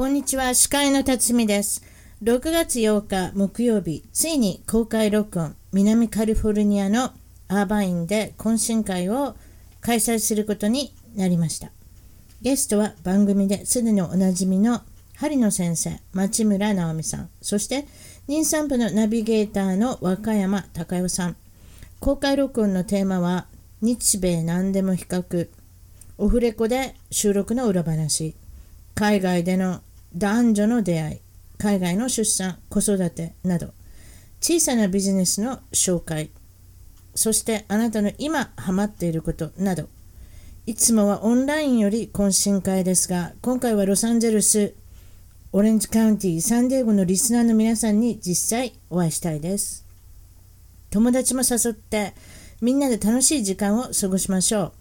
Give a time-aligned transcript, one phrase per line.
[0.00, 1.82] こんにちは、司会の辰巳です。
[2.22, 7.12] 6月8日木曜日、ついに公開録音、南カリフォルニアの
[7.48, 9.36] アーバインで懇親会を
[9.82, 11.70] 開催することになりました。
[12.40, 14.80] ゲストは番組ですでにおなじみの
[15.16, 17.86] 針野先生、町村直美さん、そして
[18.26, 21.36] 妊産部のナビゲーターの若山隆代さん。
[21.98, 23.48] 公開録音のテーマは
[23.82, 25.50] 日米何でも比較、
[26.16, 28.34] オフレコで収録の裏話、
[28.94, 29.82] 海外での
[30.14, 31.20] 男女の出会い、
[31.58, 33.72] 海外の出産、子育てなど、
[34.40, 36.30] 小さなビジネスの紹介、
[37.14, 39.88] そしてあなたの今ハマっていることなど、
[40.66, 44.74] いつもはオンラインより懇親会ですが、今回はロサンゼルス、
[45.52, 49.84] オレンジカウンティ、サンディエゴのリスナーの皆さんに実際お会いしたいです。
[50.90, 52.14] 友達も誘って、
[52.60, 54.72] みんなで楽しい時間を過ごしましょう。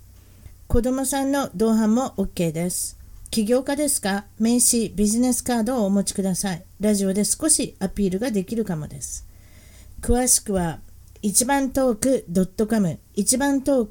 [0.68, 2.99] 子供さんの同伴も OK です。
[3.32, 4.26] 起業家ですか？
[4.40, 6.64] 名刺、ビジネスカードをお持ちください。
[6.80, 9.28] ラジオで少しアピールができるかもです。
[10.02, 10.80] 詳しくは、
[11.22, 13.88] 一番トーク .com、一番トー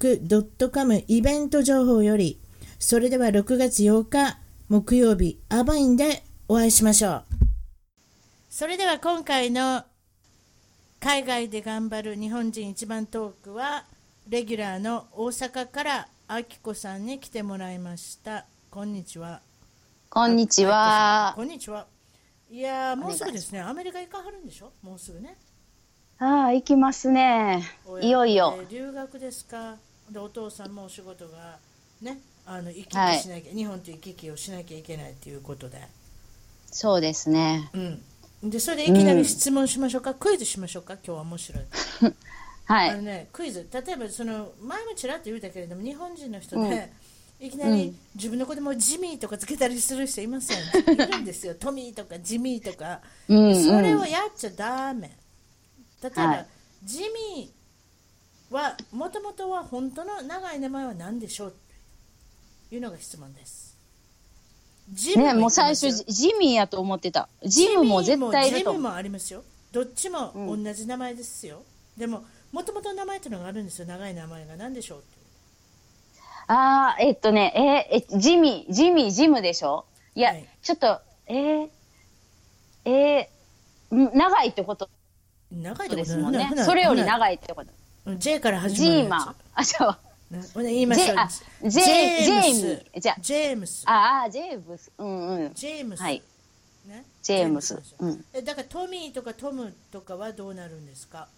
[0.58, 2.40] ク .com イベント情報より、
[2.80, 7.24] それでは6月8日木曜日、アバインでお会いしましょう。
[8.50, 9.84] それでは今回の
[10.98, 13.84] 海外で頑張る日本人一番トークは、
[14.28, 18.44] レギュラーの大阪からあきこさんに来てもらいました。
[18.78, 19.40] こんにちは。
[20.08, 21.32] こんにちは。
[21.34, 21.88] こんにちは。
[22.48, 23.60] いやーもうすぐですね。
[23.60, 24.70] アメリカ行かはるんでしょ？
[24.84, 25.36] もうすぐね。
[26.20, 27.64] ああ、行きますね。
[28.00, 28.56] いよいよ。
[28.56, 29.74] えー留学ですか？
[30.12, 31.58] で、お父さんもお仕事が
[32.00, 35.80] ね、あの行き来しなきゃ、日本と行き来をしなきゃいけないということで。
[36.66, 37.70] そうですね。
[37.74, 38.48] うん。
[38.48, 40.14] で、それでいきなり質問しましょうか？
[40.14, 40.94] クイズしましょうか？
[41.04, 41.64] 今日は面白い。
[42.66, 42.90] はい。
[42.90, 43.66] あのね、クイズ。
[43.72, 46.92] 例えば、その、前もちらっと言うたけれども、日本人の人で、
[47.40, 50.58] いきなり自分の子供をジミーとかつけたりする人いません？
[50.92, 51.54] いるんですよ。
[51.54, 53.00] トミーとかジミーとか。
[53.28, 55.16] うんうんそれをやっちゃダメ。
[56.02, 56.46] 例えば、はい
[56.84, 57.00] ジ
[57.36, 61.54] ミーは、もともとは本当の長い名前は何でしょう
[62.70, 63.76] というのが質問です。
[64.92, 67.28] ジムね、もう最初、ジミーやと思ってた。
[67.44, 68.70] ジムも絶対いると。
[68.72, 69.42] ジムもありますよ。
[69.72, 71.62] どっちも同じ名前ですよ。
[71.96, 73.86] でも、もともと名前というのがあるんですよ。
[73.86, 75.02] 長い名前が何でしょう
[76.48, 79.84] ああ、えっとね、えーえ、ジミー、ジミー、ジムでしょ？
[80.14, 81.68] いや、はいちょっと、えー、
[82.84, 84.88] えー、ん長いってこと？
[85.52, 85.96] 長いってこと？
[85.96, 87.70] ですもんねそれより長いってこと。
[88.06, 89.34] うん J から始ジまるーマー。
[89.54, 89.96] あ、そう。
[90.62, 91.70] 言いましょう。
[91.70, 93.82] ジェームスジェイミーじゃあジェームス。
[93.86, 94.90] ああ、ジェームス。
[94.98, 95.54] うんうん。
[95.54, 96.00] ジェームス。
[96.00, 96.22] はい。
[96.86, 101.28] ね、ジェームスうんえだからトミーとかトムとかはどうなるんですか？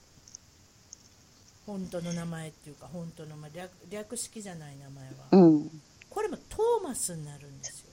[1.71, 5.71] 本当の名前っていうか本当のまあ略略式じゃない名前は、うん。
[6.09, 7.87] これもトーマスになるんですよ、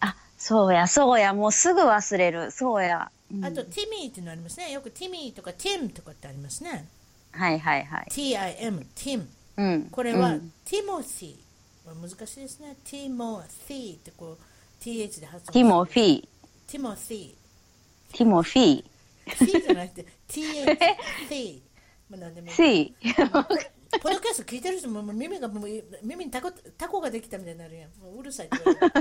[0.00, 2.50] あ、そうや、そうや、もうすぐ忘れる。
[2.50, 3.10] そうや。
[3.32, 6.88] うんあとティミーっていうのありますねよくティミーとかティムとかってありますね
[7.30, 8.06] はいはいはい。
[8.10, 9.82] TIM ティムうん。
[9.84, 16.28] これは、うんティモシーまあ難しいですねティモシーってこう TH で発音ティモフィー。
[16.66, 17.36] ティモシ
[18.12, 18.84] ティモフィー。
[19.26, 20.76] ー T じゃなくて TH
[21.28, 21.62] T
[22.10, 22.48] まあ何でも。
[24.02, 25.68] ポッドキャスト聞いてる人ももう耳がもう
[26.04, 27.90] 耳にタコタコができたみたいになるやん。
[28.00, 28.94] もううるさいって言われる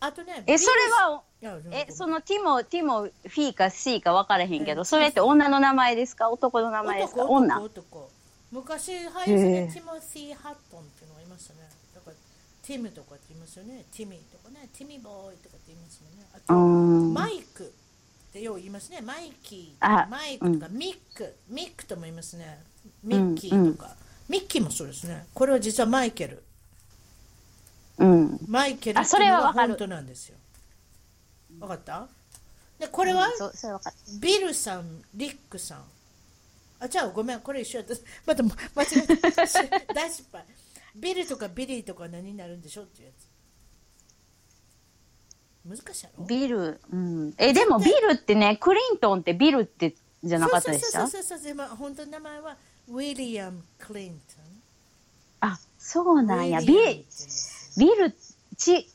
[0.00, 0.44] あとね。
[0.46, 1.22] え、それは、
[1.72, 6.30] え、そのティモ、ティモフィーか C か分からへんけど、それって女の名前ですか？
[6.30, 7.22] 男の名前ですか？
[7.24, 8.10] 男女男男
[8.52, 11.60] 昔俳優でティモシー・ハットンっていうのがいましたね。
[11.94, 12.16] だから
[12.62, 13.84] ティムとかって言いますよね。
[13.92, 14.68] ティミーとかね。
[14.76, 16.26] ティミーボーイとかって言いますよね。
[16.34, 17.12] あうと、ん。
[17.14, 17.72] マイク
[18.38, 19.00] ってよう言いますね。
[19.00, 22.60] マイキーマイクとかミック、ミックとも言いますね。
[23.02, 23.96] ミッキーとか。
[24.28, 25.26] ミッキーもそうですね。
[25.34, 26.42] これは実はマイケル。
[27.98, 28.38] うん。
[28.46, 30.36] マイケルあそれはわかる本当なんですよ。
[31.60, 32.06] わかった？
[32.78, 35.84] で、これは、そう、それ分かっビルさん、リックさん。
[36.78, 37.94] あ、じゃあごめん、これ一緒やった。
[38.24, 38.86] また間違
[39.26, 39.46] えた。
[39.94, 40.44] 大失敗。
[40.94, 43.27] ビルとかビリーとか何になるんでしょっていうやつ。
[45.68, 46.24] 難しいやろ？
[46.24, 46.28] た。
[46.28, 47.34] ビル、うん。
[47.38, 49.94] え、でもビルってね、クリントンってビルって
[50.24, 51.06] じゃなかったでした？
[51.06, 51.76] そうそうそうそうそう。
[51.76, 52.56] 本当の名前は
[52.88, 55.50] ウィリアム・クリントン。
[55.50, 56.60] あ、そうなんや。
[56.60, 57.06] ウィビ
[57.76, 58.14] ビル、
[58.56, 58.86] ち、違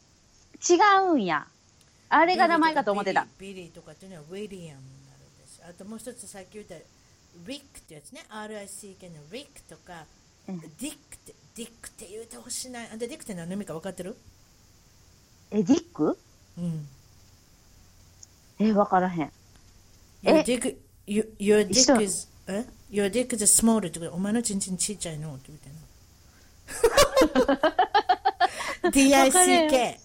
[1.09, 1.47] うんや。
[2.09, 3.27] あれが名前かと思ってた。
[3.39, 4.81] ビリービリーとかっていうのはウィリアムになるん
[5.41, 5.65] ですよ。
[5.69, 6.75] あともう一つさっき言った
[7.47, 8.25] リックってやつね。
[8.29, 10.05] RICK のリックとか、
[10.47, 12.81] うんディックって、ディックって言うてほしいな。
[12.81, 14.17] あで、ディックって何の意味か分かってる？
[15.51, 16.19] え、ディック
[16.57, 16.87] うん。
[18.59, 19.25] え、分からへん。
[19.25, 19.31] Your
[20.23, 20.77] え？Dick,
[21.07, 24.13] your, your 一緒 dick is, え？Your dick is small ってこと？
[24.13, 25.35] お前のチンチンちっちゃいの？
[25.35, 25.79] って言ってんの。
[27.53, 29.97] わかる DICK。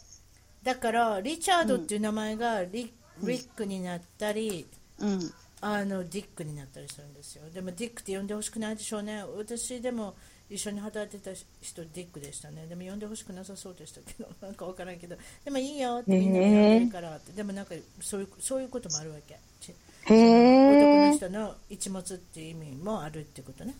[0.63, 2.93] だからリチャードっていう名前がリ,、
[3.23, 4.67] リックになったり、
[4.99, 5.33] うん。
[5.61, 10.15] あのディックになったりするんですよでもディックって呼んでほしくないでしょうね私でも
[10.51, 12.67] 一緒に働いてた人ディックでしたね。
[12.67, 15.17] でも呼んでほしくなさそうでしたけど なんかわからんけど。
[15.45, 17.33] でもいいよってみんなでるからって。
[17.33, 19.39] でもなんかそういうそういうこともあるわけ。
[20.07, 23.75] 男の人の一物っていう意味もあるってことね。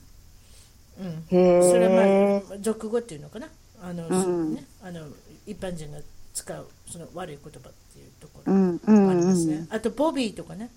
[1.01, 1.07] うん。
[1.07, 2.43] へそれえ。
[2.43, 3.49] はまあ俗語っていうのかな。
[3.81, 4.55] あの、うん。
[4.55, 5.09] ね、あの
[5.47, 6.01] 一般人が
[6.35, 8.53] 使うその悪い言葉っていうところ。
[8.53, 9.55] ありますね。
[9.57, 9.67] うん。
[9.71, 10.71] あとボビーとかね。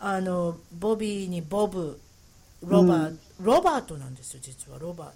[0.00, 1.98] あのボビーにボブ
[2.62, 5.12] ロバート、ロバートなんですよ実はロバ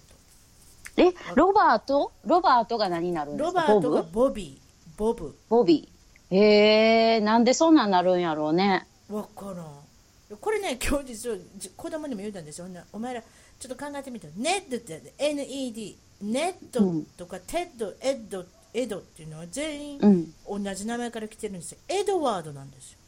[0.96, 2.12] ーえ、ロバート？
[2.26, 3.62] ロバートが何になるんですか？
[3.62, 4.98] トロバートがボビー。
[4.98, 5.34] ボブ。
[5.48, 6.36] ボビー。
[6.36, 8.86] へえ、なんでそんなんなるんやろうね。
[9.08, 10.38] わからん。
[10.38, 12.66] これね今日実はじ子供にも言ったんですよ。
[12.92, 16.80] お前らちょっと考えてみてネットって NED ネット
[17.16, 20.34] とかテッド、エッドエドっていうのは全員うん。
[20.64, 21.78] 同じ名前から来てるんですよ。
[21.88, 22.98] エドワードなんですよ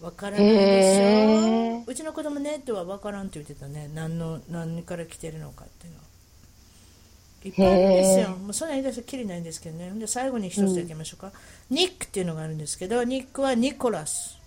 [0.00, 3.90] わからないでしへょうちの子供ネッドはわからんって言ってたね。
[3.94, 5.98] 何の何から来てるのかっていうの。
[5.98, 6.04] は
[7.44, 8.30] いっぱいあるんですよ。
[8.36, 9.90] もうそんな言い出したらきりないんですけどね。
[9.90, 11.30] で最後に一つだけましょうか、
[11.68, 14.38] ニックっていうのがあるんですけどニックはニコラス。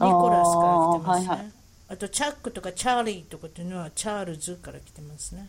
[0.00, 1.28] ニコラスから来てますね。
[1.28, 1.40] あ,、あーはい
[1.90, 1.96] はい。
[1.98, 5.48] とチャックとかチャーリーとかっていうのはチャールズから来てますね。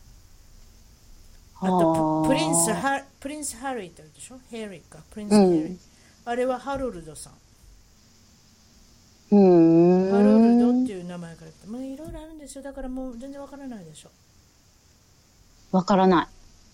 [1.62, 1.68] あ。
[1.68, 4.40] とププリンスプリンス・ハリーってあるでしょ？
[4.52, 5.00] ヘリーか。
[5.12, 5.80] プリンス・ヘリー、うん。
[6.26, 7.34] あれはハロルドさん
[9.32, 10.12] うーん。
[10.12, 14.10] ハロルドっていう名前から来てもういろいろあるんですよだからもう全然わからないでしょ、
[15.72, 16.28] わからない。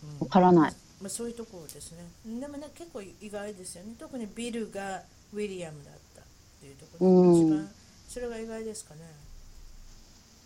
[0.03, 0.73] うんわからない。
[1.01, 2.05] まあ、そういうところですね
[2.39, 5.01] でもね結構意外ですよね特にビルが
[5.33, 6.23] ウィリアムだったっ
[6.61, 7.69] ていうところが一番、
[8.07, 9.01] それが意外ですかね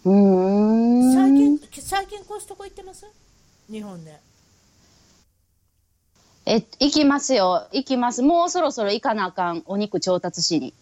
[0.05, 1.13] うーん。
[1.13, 3.05] 最近最近コストコ行ってます？
[3.69, 4.19] 日本で
[6.45, 7.67] え、行きますよ。
[7.71, 8.23] 行きます。
[8.23, 9.62] もうそろそろ行かなあかん。
[9.67, 10.73] お肉調達しに。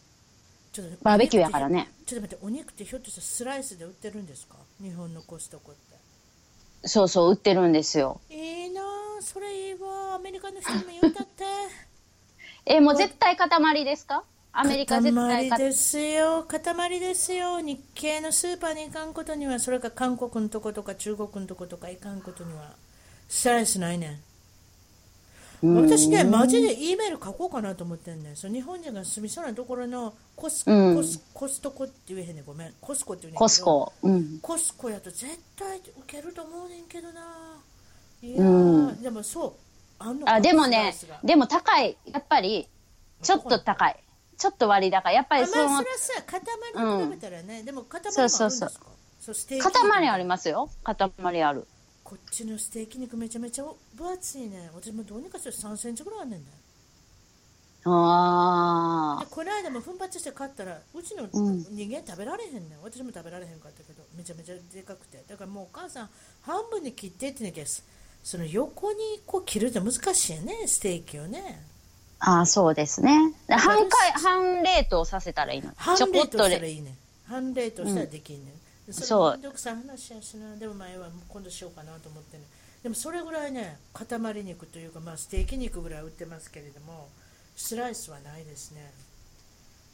[0.78, 1.90] ちょっとバーベキューやからね。
[2.06, 4.56] ちょっと待ってお肉ってひょっとしたらスライスで売ってるんですか？
[4.82, 5.98] 日本のコストコって。
[6.88, 8.22] そうそう、売ってるんですよ。
[8.30, 10.16] いいなあそれいいわ。
[10.16, 11.44] アメリカの人にも言うたって。
[12.66, 14.24] え、もう絶対塊ですか？
[14.54, 15.50] アメリカ絶対塊。
[15.50, 16.44] 塊ですよ。
[16.48, 17.60] 塊ですよ。
[17.60, 22.74] 日系のスーパーに行かんことにはそれか韓国のとことか中国のとことか行かんことには
[23.28, 24.20] スライスないねん
[25.64, 28.36] 私ね、マジで E メール書こうかなと思ってんねん。
[28.36, 32.74] そう日本人が住みそうなところのコス,、うんコスコストコって言えへんねん、ごめん。
[32.80, 33.62] コスコって言うねコス。
[33.64, 33.92] コ。
[34.04, 34.40] うん。
[34.40, 35.26] コスコやと絶
[35.58, 37.22] 対受けると思うねんけどな。
[38.22, 39.54] いやー、でもそう。
[40.00, 40.94] あんのかあ、でもね
[41.24, 41.98] でも高い。
[42.12, 42.68] やっぱり、
[43.24, 43.96] ちょっと高い。
[44.38, 45.16] ちょっと割高い。
[45.16, 46.14] やっぱありそのまあ、それはさ、
[46.76, 48.28] 塊に比べたらね、でも塊もあるんですか？
[48.30, 48.70] そうそう
[49.20, 50.70] そうステーキ肉塊ありますよ。
[50.84, 51.68] 塊ある。
[52.08, 54.70] こっちのステーキ肉めちゃめちゃ分厚いね。
[54.74, 56.58] 私もどうにかして3センチぐらいあんねんだよ。
[57.84, 66.10] あでこの間も奮発して買ったらうちのうん人間食べられへんねん、私も食べられへんかったけどめちゃめちゃでかくてだからもうお母さん
[66.44, 67.70] 半分に切ってって言うんやけど
[68.24, 71.62] その横にこう切るって難しいよねステーキをね
[72.20, 72.38] あ。
[72.38, 73.34] ああ、そうですね。
[73.48, 75.72] で半回、半冷凍させたらいいの。
[75.76, 76.38] 半冷凍。
[76.38, 78.52] したらいいねん半冷凍したらできんねん、で
[78.92, 82.44] そうめんどくさい話やしなでも前は今度しようかなと思ってね。
[82.84, 84.08] でもそれぐらいね塊
[84.44, 87.10] 肉というかまあステーキ肉ぐらい売ってますけれども
[87.56, 88.92] スライスはないですね。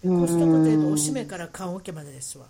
[0.04, 2.46] でコストコといえばおしめから缶オケまでですわ。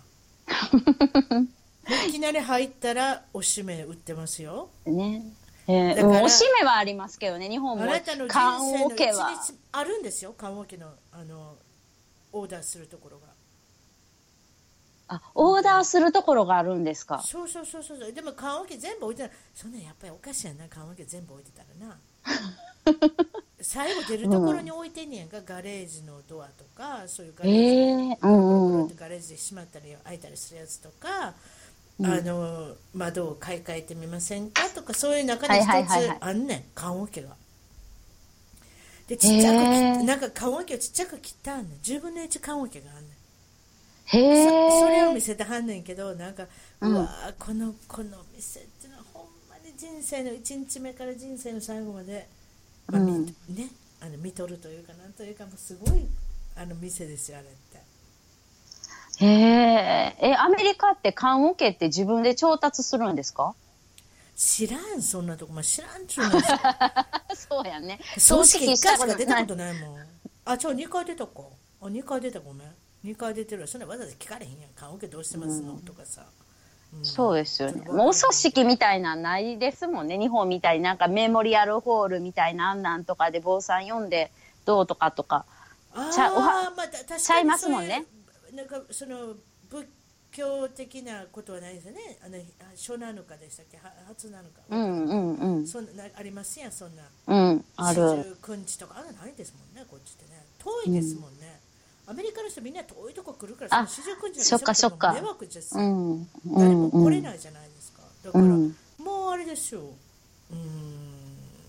[2.08, 4.70] いきなり入ったらおしめ売ってますよ。
[4.86, 5.22] ね。
[5.66, 7.84] えー、だかおしめはありますけどね、日本も。
[7.84, 9.30] あなたの人缶生の一オケは。
[9.30, 11.56] 日あるんですよ缶オケのあの
[12.32, 13.28] オーダーするところが
[15.08, 17.18] あ、オーダーするところがあるんですか？
[17.20, 18.12] そうそうそうそう。
[18.12, 20.66] でも缶オケ全部置いてたらそんなんやっぱりおかしいやんな。
[20.68, 21.98] 缶オケ全部置いてたらな。
[23.60, 28.96] 最後出るところに置いてんねやんか、ガレージのドアとかそういうガえレージえのうんうん。
[28.96, 31.34] ガレージで閉まったり開いたりするやつとか、
[32.02, 35.70] あの窓を買い替えてみませんかとかそういう中に一つ
[36.20, 36.64] あんねん。
[36.74, 37.36] 缶オケが。
[39.06, 40.02] でちっちゃく切っへー。
[40.04, 43.13] なんか缶オケをちっちゃく切ったんねん10分の1缶オケがあんねん。
[44.06, 45.20] へそそれをえ見。
[45.20, 46.44] せてはんねんけどなんか、
[46.80, 46.94] ううん。
[46.94, 52.28] わーこのこの店ってのはほんまに人生の1日目から人生の最後まで、
[52.90, 53.26] まあみうん。
[53.26, 53.70] ね
[54.00, 56.06] あの見とるというかなんというかもうすごい
[56.56, 57.82] あの店ですよあれって。
[59.24, 60.16] へえ。
[60.20, 63.54] え、アメリカって缶オケって自分で調達するんですか？
[64.36, 66.40] 知らんそんなとこ、まあ、知らんちゅうの
[67.34, 68.00] そうやね。
[68.18, 70.06] 葬式1回しか出たことないもん。
[70.44, 71.42] あちょ2回出たか。
[71.80, 72.40] あ2回出た。
[72.40, 72.68] ごめん
[73.04, 76.24] 2回出てるわそんなわざわざ聞かれへんやん棺桶どうしてますの、とかさ
[77.02, 77.90] そうですよね。
[77.90, 80.16] もうお葬式みたいなんないですもんね。
[80.16, 84.30] 日本みたいになんかメモリアルホールみたいなあんなんとかで坊さん読んで
[84.64, 85.44] どうとかとか。
[85.92, 88.04] あちゃおはーまあ、た確かにちゃいますもんね
[88.52, 89.34] なんかその
[89.70, 89.88] 仏
[90.32, 92.18] 教的なことはないですよね。
[92.24, 92.38] あの
[92.74, 93.76] 初なのかでしたっけ？
[93.78, 94.60] は初なのか。
[94.70, 95.66] うんうんうん。
[95.66, 97.02] そんなありますやんそんな。
[97.26, 98.00] うん、ある。
[98.00, 100.44] 四十九日とかあんなないですもんねこっちってね。
[100.58, 101.60] 遠いですもんね。
[102.06, 105.82] アメリカの人みんな遠いとこ来るからあ四十九日そっかそっか迷惑ですよ。
[105.82, 106.22] うん。
[106.22, 106.26] う
[106.58, 107.20] 誰も来れ。
[107.22, 108.02] ないじゃないですか。
[108.24, 109.80] だから、うんもうあれですよ。
[109.80, 110.60] うーん。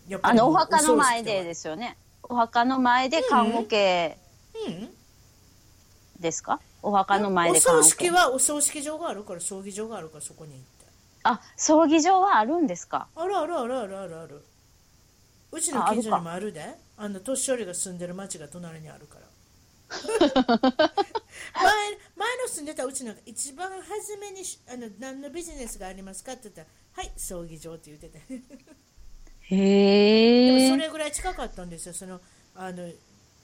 [0.09, 1.97] やっぱりあの、お墓の前でですよね。
[2.23, 4.17] お墓の前で看護系
[4.53, 4.89] はうん。
[6.19, 6.59] ですか？
[6.81, 7.89] お墓の前おで看護系。
[7.89, 10.65] 葬式はお葬式場があるから葬儀場があるからそこに行って
[11.23, 13.07] あ、葬儀場はあるんですか？
[13.15, 14.43] あるあるあるあるあるある
[15.51, 19.24] うちの近所にもあるであの年寄りが住んでる町が隣にあるから
[20.15, 21.69] 前
[22.15, 28.41] 前の住んでたうちの一番初めにしあの何のビジネスがありますかって言ったらはい葬儀場って言っててで
[29.55, 30.69] へえ。
[30.69, 32.19] もそれぐらい近かったんですよその
[32.55, 32.89] あの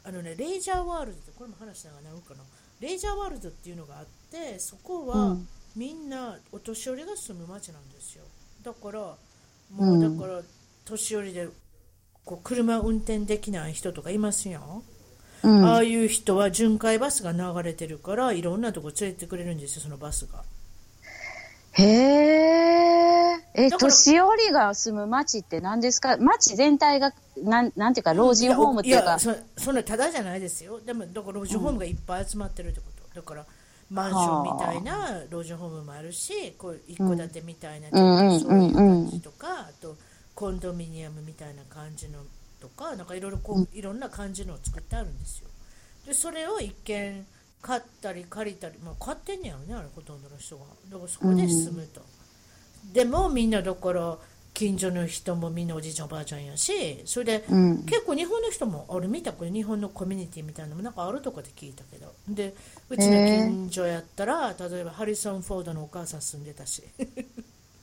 [0.03, 2.43] あのねレイジャーワールドってこれも話しながらなるかな。
[2.79, 5.48] レイジャーワールドっていうのがあってそこは、うん。
[5.75, 8.25] みんなお年寄りが住む町なんですよ。
[8.63, 9.17] だからも
[9.79, 10.17] ううん。
[10.17, 10.41] だから
[10.83, 11.48] 年寄りで
[12.25, 14.83] こう車運転できない人とかいますよ、
[15.43, 15.65] うん。
[15.65, 20.43] ああいう人は巡回バスが流れてるからいろんなとこ連れてくれるんですよそのバスが。
[21.74, 23.12] へえ。
[23.53, 26.17] え、年寄りが住む町って何ですか？
[26.17, 29.12] 町全体が、なん、なんていうか、老人ホームっていうか？
[29.12, 30.79] やそそんなただじゃないですよ。
[30.79, 33.45] でもだから老人ホームがいっぱい集まってるってこと、だから
[33.89, 38.39] マンションみたいな老人ホームもあるしこう一戸建てみたいな、うん。
[38.39, 39.95] そういう感じとか、あと
[40.36, 42.19] コンドミニアムみたいな感じの
[42.62, 45.48] とかなんかいろいろこういろんな感じのを作ってあるんですよ。
[46.06, 47.25] でそれを一見
[47.62, 50.65] 買ったり借りたり、まあ、買ってんねやろねあれほとんどの人が。
[50.89, 52.01] だからそこで住むと、
[52.94, 54.18] でもみんなだから
[54.53, 57.84] 近所の人もみんなおじいちゃんおばあちゃんやしそれで、うん。
[57.86, 62.13] 結構日本の人もあれ見たこれ日本のコミュニティみたいなのもなんかあるとこで聞いたけど。
[62.27, 62.53] で
[62.89, 66.84] うちの近所やったら例えばハリソン・フォードのお母さん住んでたし。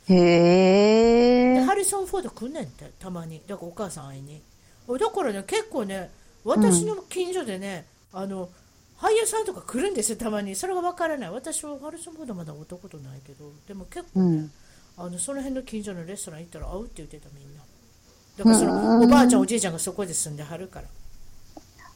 [0.09, 1.55] へえ。
[1.55, 3.41] でハリソン・フォード来んねんってたまに。
[3.47, 4.37] だからお母さん会いに。
[4.37, 4.58] お
[4.97, 6.11] だからね結構ね
[6.45, 8.49] 私の近所でね、あの
[8.97, 10.55] 俳優さんとか来るんですよたまに。
[10.57, 11.31] それがわからない。
[11.31, 14.51] 私はハリソン・フォードまだ会ったことないけどでも結構ね、うん。
[14.97, 17.63] あのその辺の近所のレストラン行ったら会うって言ってたみんな。
[18.39, 20.87] だからそのおばあちゃんおじいちゃんがそこで住んではるから。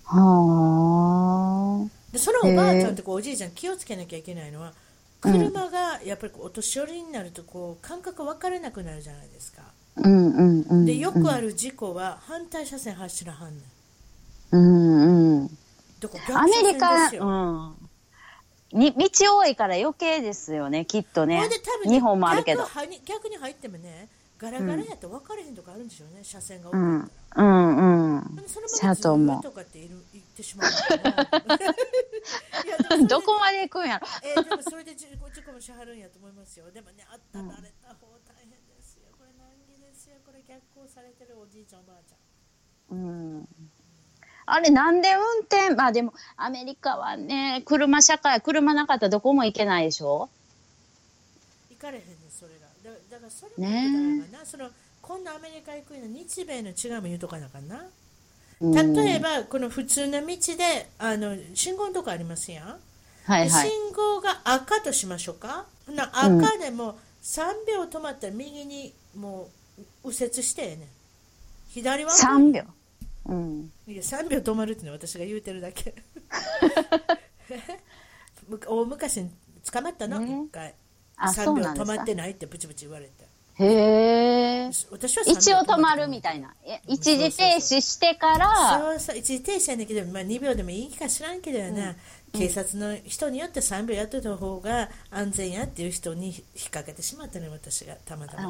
[0.05, 4.75] はでそのおばあちゃんとこうおじいちゃん気をつけなきゃいけないのは
[5.21, 9.63] 車がやっぱりお年寄りになるとこう感覚分からなくなるじゃないですか。
[9.63, 9.72] あ。
[9.97, 10.87] うんうんうん。
[10.87, 13.63] でよくある事故は反対車線走らはんね
[14.53, 15.49] んうんうん。
[16.01, 17.75] だからアメリカ、よ、
[18.73, 18.79] うん。
[18.79, 21.89] に道多いから余計ですよね、きっとね多分。
[21.91, 22.79] ね日本もあるけど逆。
[22.79, 24.09] はに逆に入ってもね
[24.39, 27.47] ガラガラやと分からへんとかあるんでしょうね車線が多かうんったら、。
[27.47, 28.37] うんうん。
[28.37, 28.67] でその
[29.19, 30.69] ままとかっている行ってしまう
[33.07, 34.07] どこまで行くんやろ。
[34.23, 36.69] えーでもそれで事故事故もしはるんやと思いますよ。
[36.71, 39.03] でもね、あったられた方大変ですよ。
[39.17, 39.79] これ難儀
[40.55, 40.75] ですよ。
[40.75, 42.99] これ逆行されてるおじいちゃんおばあちゃん。
[42.99, 43.01] う
[43.41, 43.49] ん。
[44.45, 50.29] あれなんで運転まあでもアメリカはね車社会車なかったらどこも行けないでしょ？
[51.71, 52.67] 行かれへんねんそれが。
[52.85, 54.69] だだからそれも言うたらな、その
[55.01, 57.77] 今度アメリカ行くの日米の違いも言うとかなあかんな。
[58.61, 62.67] うん例えばこの普通の道であの信号のとこありますやん。
[62.69, 62.79] はい
[63.27, 65.67] はい信号が赤としましょうか。
[65.87, 69.47] ほな赤でも3秒止まったら右にもう
[70.05, 70.89] 右折してええねん。
[71.69, 72.65] 左は3秒。
[73.27, 73.73] うん。
[73.87, 75.95] いや3秒止まるってのは私が言うてるだけ。
[78.49, 79.31] む 大昔に
[79.71, 80.45] 捕まったの、ね。
[80.47, 80.75] 一回。
[81.17, 83.33] あ3秒止まってないってブチブチ言われて。
[83.55, 84.71] へえ。
[84.91, 86.55] 私は3秒一応止まるみいたいな。
[86.65, 88.81] え一時停止してから。
[88.81, 91.95] そうそう一時停止やねんけど、まあ、2秒でもいいか知らんけどやな、
[92.33, 98.43] 警察の人によって3秒やってた方が安全やっていう人に引っ掛けてしまったのよ私がたまたま。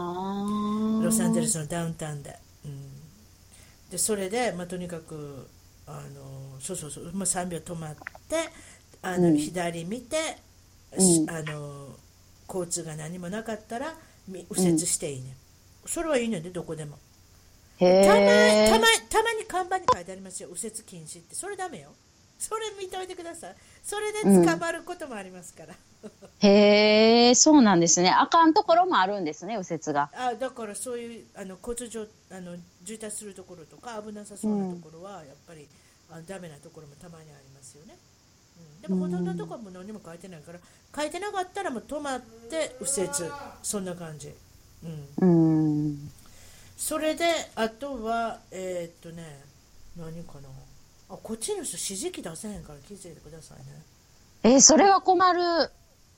[1.01, 5.49] あロサンゼルススのダウンタウンで、うん、でそれで、まあ、とにかく
[5.87, 7.95] あのそうそうそう、まあ、3秒止まっ
[8.29, 8.37] て
[9.03, 9.37] あの、うん。
[9.37, 10.17] 左見て、
[10.97, 11.01] うん。
[11.01, 11.89] しあの
[12.49, 13.95] 交通が何もなかったら
[14.29, 15.37] み右折していいね、
[15.87, 16.99] それはいいねんでどこでも。
[17.79, 21.35] へたまえたまたまに看板に書いてありますよ右折禁止って。
[21.35, 21.91] それダメよ
[22.43, 23.55] それ見ておいてください。
[23.85, 25.75] それで捕まることもありますから、
[26.41, 28.11] へえそうなんですね。
[28.11, 30.11] あかんところもあるんですね右折が。
[30.13, 35.69] あだからそういうあの交通上あの渋滞するところとか危なさそうなところはやっぱり、
[36.11, 37.97] あダメなところもたまにありますよね。
[38.59, 40.59] うん、でもほとんどのところも何も書いてないから
[40.95, 43.11] 書いてなかったらもう止まって右折。
[43.63, 44.35] そんな感じ、
[45.21, 46.11] うん、うん。
[46.77, 49.45] それであとはえーっとね
[49.97, 50.49] 何かな
[51.12, 53.64] あこっちの人指示器出せへんから気づいてくださいね
[54.45, 55.42] えーそれは困る。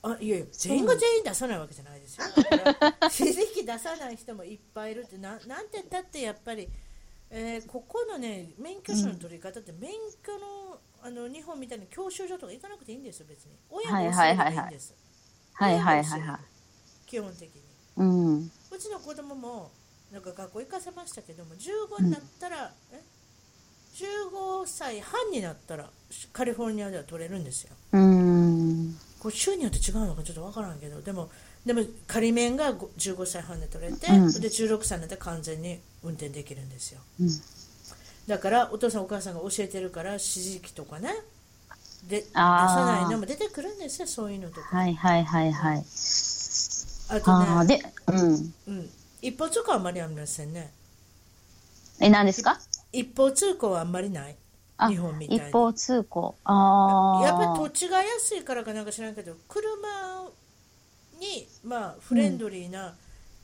[0.03, 2.25] あいやいや全員が全員出さないわけじゃないですよ。
[3.03, 6.69] 指示器出さない人もいっぱいいるってななんて言ったってやっぱり、
[7.31, 9.93] えーここのね免許証の取り方って免
[10.25, 13.53] 許のあの日本みたいな教習所とか行かなくていいんですよ別に。
[13.71, 14.95] 親が教えればいいんです。
[15.55, 16.39] はいはいはいはい。
[17.07, 17.63] 基本的に。
[17.97, 18.51] うん。
[18.71, 19.71] うちの子供も
[20.11, 23.01] なんか学校行かせましたけども15になったら、え？
[23.95, 25.89] 15歳半になったら
[26.33, 27.71] カリフォルニアでは取れるんですよ。
[27.93, 28.97] うん。
[29.21, 31.31] これ州によって違うのかちょっと分からんけどでも
[31.65, 37.29] でも仮免がご15歳半で取れて、うんで16歳になって完全に運転できるんですようん
[38.27, 41.11] だからお父さんお母さんが教えてるから指示器とかね
[42.07, 45.85] で出さないのも出てくるんですよそういうのとか、はいはいはいはい。
[47.09, 48.55] あとね、で、うん。
[48.69, 48.91] うん、
[49.23, 50.71] 一方通行はあんまりありませんね
[52.01, 52.61] え、何ですか？
[52.99, 54.37] 一方通行はあんまりない？
[54.77, 55.49] あ日本みたいに。
[55.49, 56.35] 一方通行。
[56.45, 57.27] ああ。
[57.27, 59.69] やっぱり土地が安いからかなんか知らんけど車
[61.21, 62.95] にまあフレンドリーな、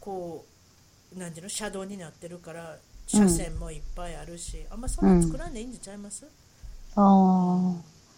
[0.00, 0.45] こ
[1.14, 2.76] うなんていうの車道になってるから
[3.07, 6.26] 車線もいっぱいあるし、あんまそんな作らんでいいんちゃいます、
[6.97, 7.00] あ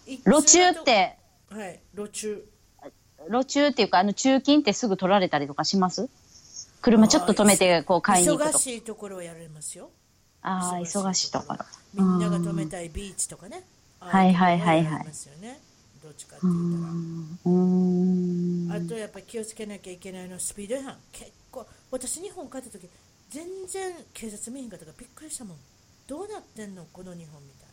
[0.07, 0.11] ー。
[0.11, 1.17] いつも路中って、
[1.49, 2.45] はい路中。
[3.29, 6.09] 路中っていうか、あの中金ってすぐ取られたりとかします？
[6.81, 8.57] 車ちょっと止めて、こう買いに行くと。
[8.57, 9.89] 忙しいところはやられますよ
[10.43, 11.59] ああ、忙しいところ。
[11.93, 13.63] みんなが止めたいビーチとかね。
[13.99, 15.05] はいはいはいはい。
[16.03, 16.77] どっちかってう言
[18.75, 18.85] ったら。
[18.85, 20.97] あとやっぱり気をつけなきゃいけないのはスピード違反。
[21.13, 22.89] 結構私日本帰った時
[23.29, 25.57] 全然警察見えへんかったからびっくりしたもん。
[26.05, 27.67] どうなってんのこの日本みたい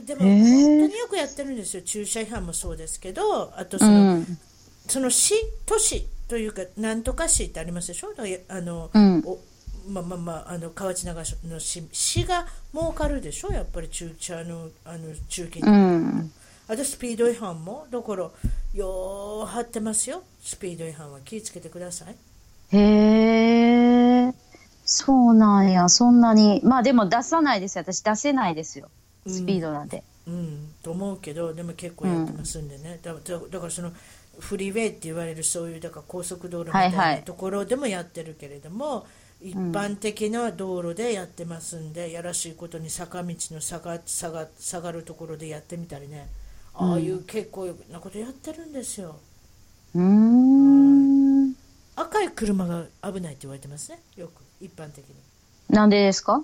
[0.00, 0.02] な。
[0.02, 1.82] でも本当によくやってるんですよ。
[1.82, 4.38] 駐車違反もそうですけどあとうその,、ん。
[4.88, 5.34] その市
[5.66, 8.08] 都市というかなんとか市ってありますでしょ？
[8.48, 9.22] あの、うん。
[9.24, 9.38] お
[9.88, 13.52] まあまあまああの河内長市の市市が儲かるでしょ？
[13.52, 16.32] やっぱり駐車のあの中金うん。
[16.68, 18.28] あとスピード違反もだから
[18.74, 22.16] よう張ってますよスピード違反は気をつけてください
[22.76, 24.34] へえ。
[24.84, 26.60] そうなんや、そんなに。
[26.64, 27.82] まあでも出さないですよ。
[27.82, 28.88] 私出せないですよ。
[29.26, 30.02] スピードなんで。
[30.26, 33.92] うんと思うけどでも結構やってますんでね、だだだからその
[34.40, 39.06] フリーウェイって言われるそういうだから高速道路みたいはいはないところでもやってるけれども、
[39.40, 46.28] 一般的な道路でやってますんでやらしいことに坂道の下が下が下がるところでやってみたりね
[46.74, 49.16] ああいう結構なことやってるんですよ
[49.94, 51.54] うーん。
[51.96, 55.14] 赤い車が危ないって言われてますねよく一般的に
[55.68, 56.42] なんでですか？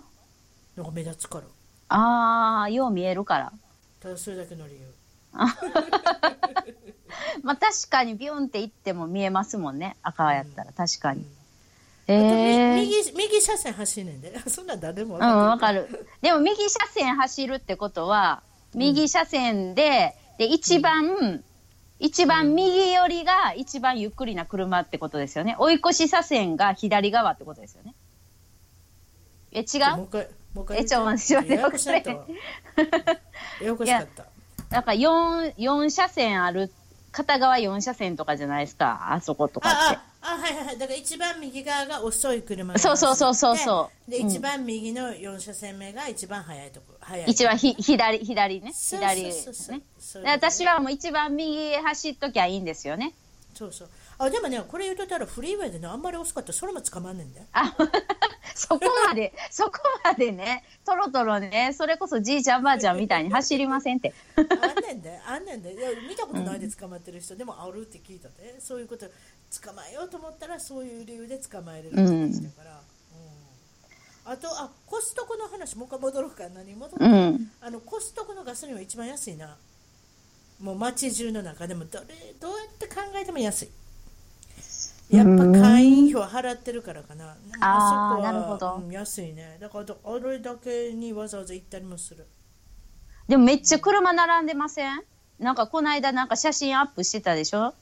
[0.77, 1.45] なんか目立つから
[1.89, 3.53] ああ、よう見えるから。
[4.01, 4.81] ただそれだけの理由
[7.43, 9.97] まあ確かにビュンって行っても見えますもんね。
[10.03, 10.73] 赤やったら。
[10.73, 11.25] 確かに。
[12.09, 12.77] え。
[12.81, 16.07] 右右車線走んねんで そんなん誰でもうん、分かる。
[16.21, 18.43] でも右車線走るってことは、
[18.75, 21.43] 右車線で、で、一番、
[22.01, 25.55] 一番右寄りが一番ゆっくりな車ってことですよね。
[25.59, 27.95] 追い越し車線が左側ってことですよね。
[29.53, 29.97] え、違う？
[29.99, 32.27] もう一回もう一回えちょ待って待って ややこしかったわ
[33.61, 34.25] ややこしかった
[34.71, 36.73] なんか4、四車線ある、
[37.13, 39.13] 片側4車線とかじゃないですか？
[39.13, 39.99] あそことかって。
[40.23, 40.79] あはいはいはい。
[40.79, 43.57] だから一番右側が遅い車がそうそうそうそう。
[43.57, 44.29] そうで、うん。
[44.29, 48.73] 一番右の4車線目が一番速いとこ速い一番ひ左、左ね。
[48.73, 49.83] 左でそうそうそう。
[49.99, 50.31] すね。
[50.31, 53.15] 私はもう一番右走っときゃいいんですよね。
[53.55, 53.89] そうそう。
[54.19, 56.49] あでもねこれ言うとったらフリーウェイでねあんまり遅かった。
[56.49, 57.43] らそれも捕まんねんで。
[57.53, 57.75] あ、
[58.55, 59.73] そこまで、そこ
[60.05, 64.15] までね、とろとろね、それこそじいちゃんばあちゃんみたいに走りませんって。
[64.37, 65.75] あんねんであんねんで。
[65.75, 68.61] いや見たことないで捕まってる人、でもあるって聞いたで。
[68.61, 69.07] そういうこと
[69.61, 72.81] 捕まえようと思ったらそういう理由で捕まえれるって言ってたから、
[74.27, 74.33] うん。
[74.33, 77.51] あとあコストコの話もう一回戻ろうか何戻るうん。
[77.61, 79.57] あのコストコのガソリンは一番安いな。
[80.61, 82.07] もう街中の中でもどれ
[82.41, 83.69] どうやって考えても安い。
[85.11, 88.77] やっぱ会員票払ってるからかな、でもあーそこはなるほど。
[88.77, 89.59] うん安いね。
[89.61, 92.27] だからあれだけにわざわざ行ったりもする。
[93.29, 95.03] でもめっちゃ車並んでません？
[95.39, 97.67] なんかこの間なんか写真アップしてたでしょ？
[97.67, 97.73] うん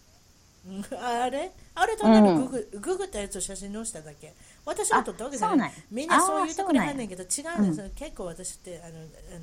[1.00, 1.50] あれ？
[1.74, 4.34] あれとなるググ,、ググったやつを写真載せただけ。
[4.66, 5.72] 私は撮ったわけじゃない。
[5.90, 8.98] みんなそう言ってくれあーはんねんけど違うんです、結構私ってあの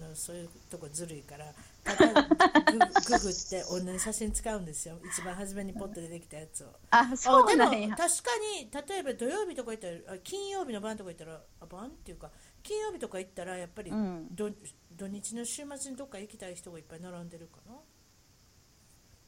[0.05, 1.45] あのそういうとこずるいから
[1.83, 4.99] ただググって同じ写真使うんですよ。
[5.11, 6.67] 一番初めにポッと出てきたやつを。
[6.91, 8.23] あ、そうあでもなんや確。
[8.23, 12.29] かに例えば土曜日とか行ったらあ金曜日の晩とか行ったらあ晩っていうか
[12.61, 14.27] 金曜日とか行ったらやっぱりうん。
[14.31, 14.49] ど、
[14.95, 17.75] 土日の週末にどっか行きたい人がいっぱい並んでるかな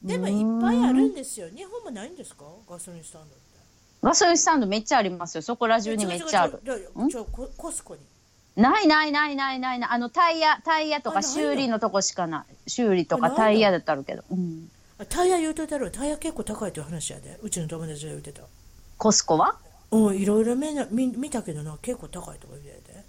[0.02, 2.44] でもいっぱいあるんですよ日本もないんですか？
[2.68, 3.40] ガソリンスタンドって
[4.02, 5.42] ガソリンスタンドめっちゃありますよ。
[5.42, 6.60] そこら中にめっちゃある。
[7.32, 8.00] ココスコに
[8.56, 9.90] ないないないないないない。
[9.90, 12.70] あの、タイヤ、タイヤとか修理のとこしかない。
[12.70, 14.24] 修理とかタイヤだったるけど。
[14.30, 14.70] うん。
[14.98, 18.42] あタイヤ言うといたろタイヤ結構高いという話やでうちの友達が言うてた
[18.98, 19.56] コスコは？
[19.90, 23.04] うんいろいろ見な見見たけどな結構高いとか言うて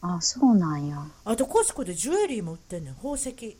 [0.00, 1.04] あ、そうなんや。
[1.24, 3.58] あとコスコでジュエリーも売ってんねん宝石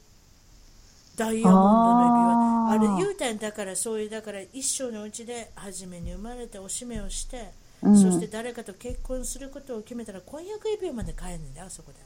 [1.19, 7.51] ダイヤモンドの指輪あれ言うたんだからそういうだから一生のうちで初めに生まれておしめをして、
[7.83, 7.97] うん。
[8.01, 11.99] そして誰かと結婚することを決めたら婚約指輪まで買えんねんであそこで。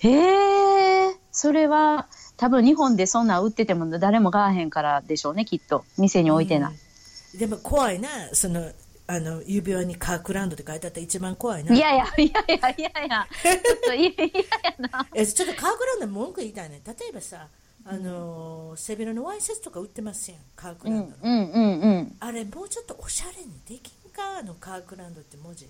[0.00, 5.84] へえ、それは多分日本でそんなん売ってても誰も買わへんからでしょうね、きっと。
[5.96, 7.38] 店に置いてない。
[7.38, 8.70] でも怖いなその
[9.06, 11.74] あの指輪にカークランドって書いてあったら一番怖いな。
[11.74, 12.94] いやいや、いやいやいや。
[12.98, 15.06] いや、ちょっといやいやな。
[15.16, 17.48] えちょっとカークランドに文句言いたいね例えばさ
[17.84, 22.16] あのー背広のワイシャツとか売ってますやんカークうランドの、んうんうんうん。
[22.20, 25.68] あれもうちょっとおしゃれにできんかあのカークランドって文字。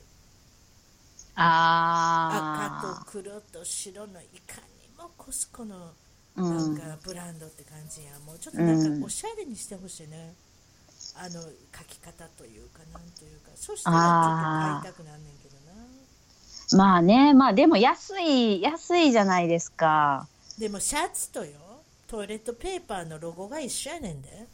[1.34, 5.94] あ赤と黒と白のいかにもコスコの
[6.36, 6.76] うなんん。
[6.76, 10.34] かブランドって感じや、もうちょっとなんかおしゃれにしてほしいね、
[11.14, 11.42] あの
[11.76, 13.50] 書き方というかなんというか。
[13.54, 15.72] そしたらちょっと買いたくなんねんけどな。
[16.70, 20.28] まあね、まあでも安い、安いじゃないですか。
[20.58, 21.52] でもシャツとよ
[22.08, 24.46] トイレットペーパーのロゴが一緒やねんで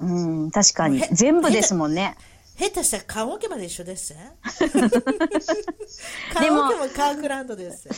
[0.00, 1.08] うん、確かにへ。
[1.12, 2.16] 全部ですもんね。
[2.58, 4.20] 下手したら棺桶まで一緒です で
[6.50, 7.94] も棺桶もカークランドですそれ、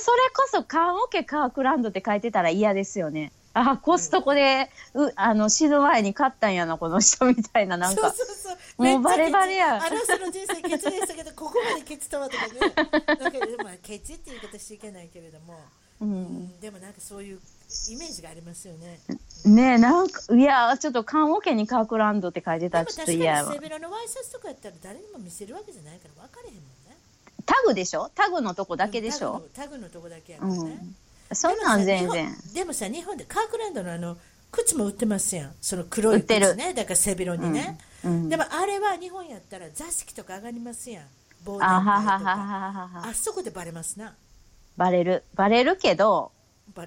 [0.00, 3.32] それこそ、棺桶カークランドって書いてたら嫌ですよね。
[3.52, 8.10] あ、コストコで、う、あの、死ぬ前に買ったんやな、この人みたいな、なんか。
[8.10, 15.60] そうそうそうもうバレバレやめっちゃケチあの人の人生ケチでしたけどここまでケチとはとかね なんかまあケチっていう言い方しちゃいけないけれども、
[16.02, 16.06] う。
[16.06, 16.22] うん。
[16.22, 17.38] ん、でもなんかそういう
[17.90, 18.98] イメージがありますよね。
[19.44, 23.52] ねえ、なんか、いや、ちょっと棺桶にカークランドって書いてたらちょっでも確かにと嫌やわ。
[23.52, 23.58] 背。
[23.58, 26.96] 広のワイシャツとかやったら誰にも見せるわけじゃないから分かれへんもんね。
[27.44, 28.08] タグでしょ？
[28.14, 29.42] タグのとこだけでしょ？
[29.54, 30.96] タグのタグのとこだけやからね、うん。
[31.34, 32.28] そんなん全然。
[32.54, 34.16] でもさ日本でもさ日本でカークランドのあの
[34.52, 35.52] 靴も売ってますやん。
[35.60, 36.72] その黒い靴ね。
[36.72, 38.28] だから背広にね、うん。
[38.28, 41.04] でもあれは日本やったら座敷とか上がりますやん。
[41.44, 43.08] 忘年あははははは。
[43.08, 44.14] あそこでバレますな
[44.76, 45.24] バレる。
[45.34, 46.32] バレるけど、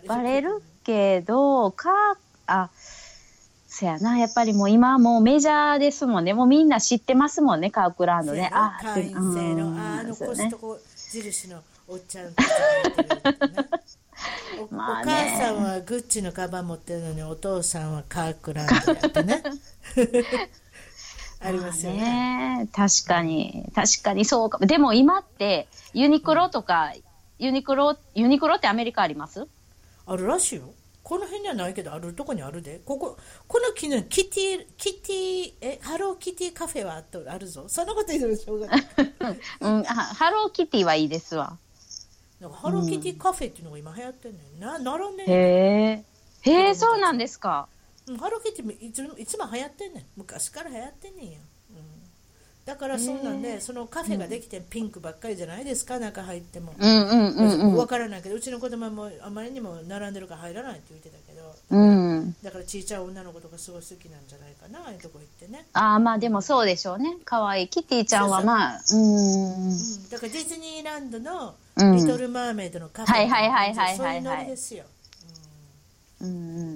[0.07, 2.17] バレるけど、か、
[2.47, 2.69] あ、
[3.67, 6.33] そやな、やっぱりもう今はもうメジャーですもんね。
[6.33, 8.49] もうみんな知ってますもんね、カークランドね。
[8.53, 9.19] あ会員制
[9.55, 9.79] の、うん。
[9.79, 10.79] あのコストコ
[11.11, 12.01] 印のお ね。
[14.71, 19.43] おまあおね母さんはグッチのカバン持ってるのにお父さんはカークランドやってね。
[21.41, 22.59] ありますよね。
[22.59, 22.67] ね。
[22.73, 24.65] 確かに、確かにそうかも。
[24.65, 26.93] でも今って、ユニクロとか、
[27.39, 29.47] ユニクロ、ユニクロってアメリカあります？
[30.05, 30.73] あるらしいよ。
[31.03, 32.81] この辺にはないけどあるとこにあるで。
[32.83, 33.17] ここ
[33.47, 37.65] この木のキティキティえハローキティカフェはあっとあるぞ。
[37.67, 38.81] そんなこと言うのしょうがない。
[39.61, 41.57] うん、あハローキティはいいですわ。
[42.39, 46.05] なんかハローキティカフェっていうのが今流行ってんねんな並んでんねんへ
[46.45, 46.51] え。
[46.51, 47.67] へえ、そうなんですか。
[48.07, 50.05] うんハローキティもいつもいつも流行ってんねん。
[50.17, 51.45] 昔から流行ってんねんや、うん、
[52.65, 57.75] だからそんなんで、そのカフェができてピンクばっかりじゃないですか中入っても、うんうんうんうん。
[57.75, 62.35] 分からないけどうちの子供もあまりにも並んでるから入らないって言ってたけどうん。
[62.41, 67.17] だからちいちゃい女の子とかすごい好きなんじゃないかなああいうとこ行ってね、ああ、まあでもそうでしょうね。
[67.23, 67.67] かわいい。
[67.67, 69.69] キティちゃんはまあ、うーん。
[69.69, 74.85] うん、だからディズニーランドのうんリトル・マーメイドのカフェはいはいはいはいはいはいそういうノリですよ、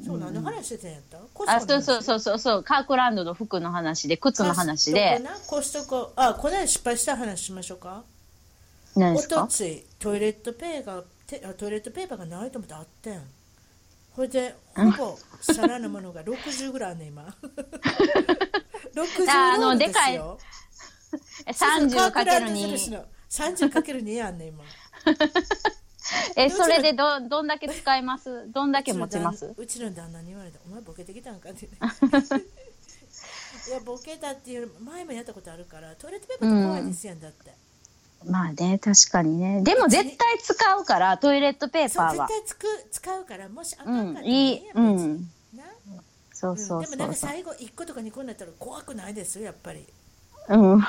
[0.06, 1.18] そう何の話してたんやった？
[1.48, 2.40] あ、そうそうそうそう。
[2.40, 2.64] そう。
[2.64, 5.22] カークランドの服の話で、靴の話で。
[5.48, 6.12] コストコな？
[6.12, 6.14] コストコ。
[6.16, 8.04] あこの間失敗した話しましょうか？
[8.96, 9.42] お何ですか？
[9.42, 13.22] とついトイレットペーパートイレットペーパーがないと思ってあってん。
[14.12, 17.24] ほいでほぼ皿のものが60ぐらいあんねん今
[18.96, 20.16] 60ああのでかい。
[20.16, 20.38] よ
[21.46, 23.04] え30かけるに2。
[23.30, 24.64] 30かける2やんねん今
[26.36, 28.52] え、それでど、どんだけ使います？
[28.52, 29.54] どんだけ持ちます？
[29.58, 31.66] うちの旦那に言われた「お前ボケてきたんか?」って
[33.68, 37.52] いやボケたっていう前もやったことあるからトイレットペーパーって怖いですやんだって、
[38.26, 39.62] まあね、確かにね。
[39.64, 42.28] でも絶対使うから、トイレットペーパーは。
[42.28, 45.30] 絶対つく使うからもしあかうんんかっ、たらいい、やうん。
[45.56, 45.64] な
[46.34, 46.98] そうそうでもそうそう。
[46.98, 49.86] なんか最後1個とか2個になったら怖くないですよやっぱり
[50.50, 50.82] うん。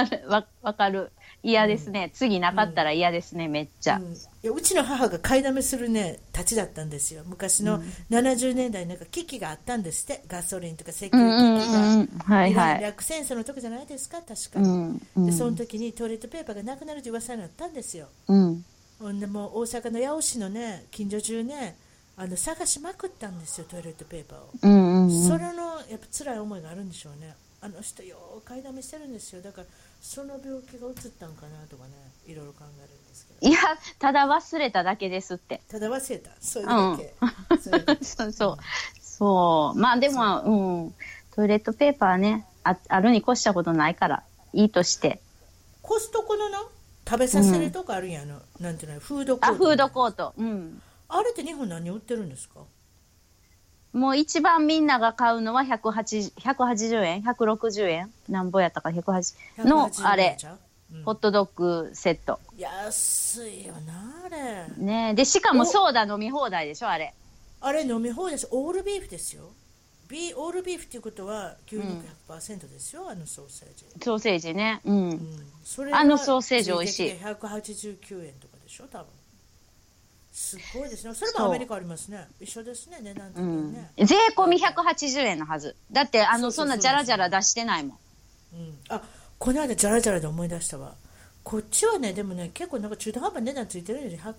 [0.00, 1.12] あれわ、わかる。
[1.42, 2.10] 嫌ですね。
[2.12, 4.02] 次なかったら嫌ですね、めっちゃう。
[4.02, 12.06] ん、いやうちの母が買いだめするねたちだったんですよ昔の70年代なんか危機があったんですってガソリンとか石油危機が、うんうん。
[12.18, 12.82] はいはい。
[12.82, 15.02] 略戦争の時じゃないですか確か、うん。
[15.16, 15.26] うん。
[15.26, 18.64] でその時にトイレットペーパーがなくなるという噂になったんですようん。
[18.98, 21.76] ほんでもう大阪の八尾市のね近所中ね
[22.16, 25.28] あの探しまくったんですよトイレットペーパーを、うんうんうん。
[25.28, 29.66] それのやっぱ辛い思いがあるんでしょうねあの人よう買いだめしてるんですよだから
[30.00, 31.90] その病気がうつったんかなとかね
[32.26, 33.58] いろいろ考えるんですけどいや、
[33.98, 35.60] ただ忘れただけですって。
[35.68, 37.14] ただ忘れたそれだけ、
[37.60, 38.56] それだけ そうそう。
[39.00, 39.78] そう。
[39.78, 40.94] まあでも、うん。
[41.34, 45.20] トイレットペーパーね、ああるに越したことないから、いいとして。
[45.82, 46.62] コストコのな
[47.08, 50.34] 食べさせるとこあるんや、あのなんていうのフードコーあ、トフードコート。
[50.36, 50.82] うん。
[51.08, 52.60] あれって日本何売ってるんですか？
[53.92, 58.12] もう一番みんなが買うのは180 180円 ?160 円？
[58.28, 60.38] なんぼやったか？180の、180あれ。
[60.42, 60.96] う？
[60.96, 61.02] うん。
[61.04, 62.38] ホットドッグセット。
[62.56, 64.66] 安いよなあれ。
[64.76, 67.14] ねで、しかもソーダ飲み放題でしょ、あれ。
[67.60, 69.50] あれ飲み放題ですオールビーフですよ。
[70.08, 74.80] ビーオールビーフっていうことは牛肉100%ですよ、あのソーセージ、ソーセージね。
[74.84, 75.10] うん。
[75.10, 75.20] うん、
[75.62, 77.10] それあのソーセージ美味しい。
[77.10, 79.06] つてきて189円とかでしょ多分
[80.32, 81.14] すごいですね。
[81.14, 82.26] それもアメリカありますね。
[82.40, 82.98] 一緒ですね。
[83.02, 83.72] 値段的うにん。
[83.72, 85.76] ね、、税込み180円のはず。
[85.90, 87.98] だって、あの、そんなじゃらじゃら出してないもん。
[88.52, 89.02] うん、あ
[89.38, 90.94] この間じゃらじゃらで思い出したわ。
[91.42, 94.34] こっちはねでもね結構なんか中途半端な値段ついてるんですよ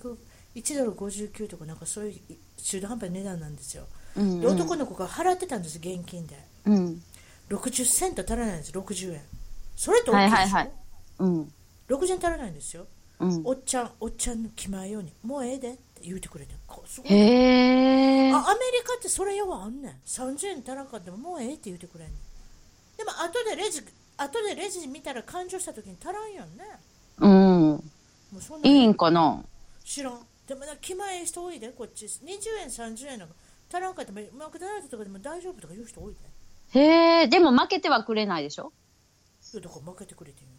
[0.54, 6.38] 101ドル59とかなんかそういう中途半端な値段なんですよ、うん、で男の子が払ってたんです現金で。
[6.66, 7.02] うん。
[7.50, 8.72] 60セント足らないんです。
[8.72, 9.22] 60円。
[9.76, 10.72] それって大きいでしょ、はいはいはい。
[11.20, 11.54] うん。
[11.90, 12.86] 60円足らないんですよ
[13.22, 13.42] うん。
[13.46, 17.12] おっちゃんおっちゃんの気前ようにもうええでって言うてくれてこすごい。
[17.12, 18.32] へえ。
[18.34, 19.96] あアメリカってそれようあんねん。
[20.06, 22.18] 30円足らんかってももうええって言うてくれんねん。
[22.98, 23.82] でも後でレジ
[24.18, 26.64] 後でレジ見たら勘定した時に足らんやんね。
[27.20, 27.32] うん。
[27.72, 27.80] も
[28.38, 28.70] うそんな。
[28.70, 29.44] んいいんかな？
[29.84, 30.20] 知らん。
[30.48, 32.06] でもな気前ええ人多いでこっち。
[32.06, 32.20] 20
[32.62, 33.36] 円30円なんか
[33.72, 36.14] 足らんかってもマクドナルドとかでも大丈夫とか言う人多い
[36.74, 36.80] で。
[36.80, 37.28] へえ。
[37.28, 38.72] でも負けてはくれないでしょ？
[39.54, 40.50] いやだから負けてくれてんよ。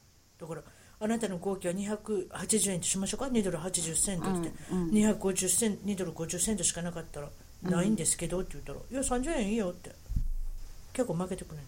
[0.40, 0.62] だから
[1.02, 7.28] あなたの合計は280円としましょうか？2ドル80セントって、250セン2ドル50セントしかなかったら
[7.62, 9.90] ないんですけどって言ったら、いや30円いいよって。
[10.92, 11.62] 結構負けてくれる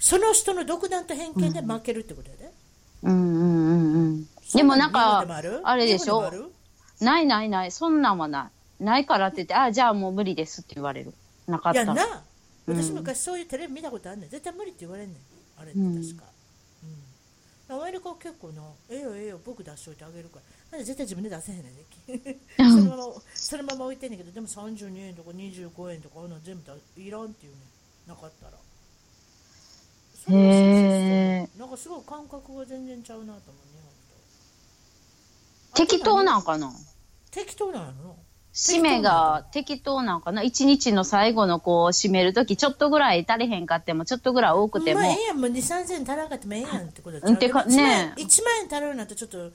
[0.00, 2.50] その人の独断と偏見で負けるってことやで、
[3.02, 4.26] うんうんうんうん。
[4.54, 5.26] でもなんか
[5.62, 6.50] あれでしょ？
[7.00, 7.70] ないないない。
[7.70, 8.84] そんなんはない。
[8.84, 11.14] ないからって言って、あ、じゃあもう無理ですって言われる。
[11.46, 11.80] なかった。
[11.80, 12.22] るいやな
[12.66, 14.30] 私昔そういうテレビ見たことあるねん。
[14.30, 15.18] 絶対無理って言われんねん。
[15.60, 16.33] あれって確か、うん、
[17.68, 20.42] アメリカは結構なええよええよ僕出しといてあげるから。
[20.72, 27.58] なんで絶対自分で出せへんねんね そのままそのまま置いてんねんけど でも32円とか25円とかあの全部だいらんっていうね
[28.06, 28.58] なかったら。
[30.24, 30.60] それはそうそうそう。
[30.60, 33.78] へなんかすごい感覚が全然ちゃうなと思う日
[35.74, 35.92] 本と。
[35.92, 36.72] 適当なんかな
[37.30, 38.16] 適当なの
[38.54, 40.42] 締めが適当なんかな？
[40.42, 45.00] 一日の最後のこう締めるときちょっとぐらい足りへんかってもちょっとぐらい多くても。
[45.00, 45.40] まあ、ええやん。
[45.40, 48.14] もう2、3千足らんかってもええやんってことうんてかね。
[48.16, 49.50] 1万円足らんなんてちょっと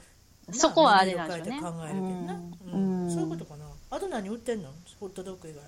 [0.52, 1.62] そこはあれなんでしょうね。
[1.62, 2.38] 考えるけどな、う
[2.74, 3.08] うん。
[3.08, 3.10] ん。
[3.10, 3.66] そういうことかな。
[3.92, 4.70] あと何売ってんの？
[5.00, 5.64] ホットドッグ以外。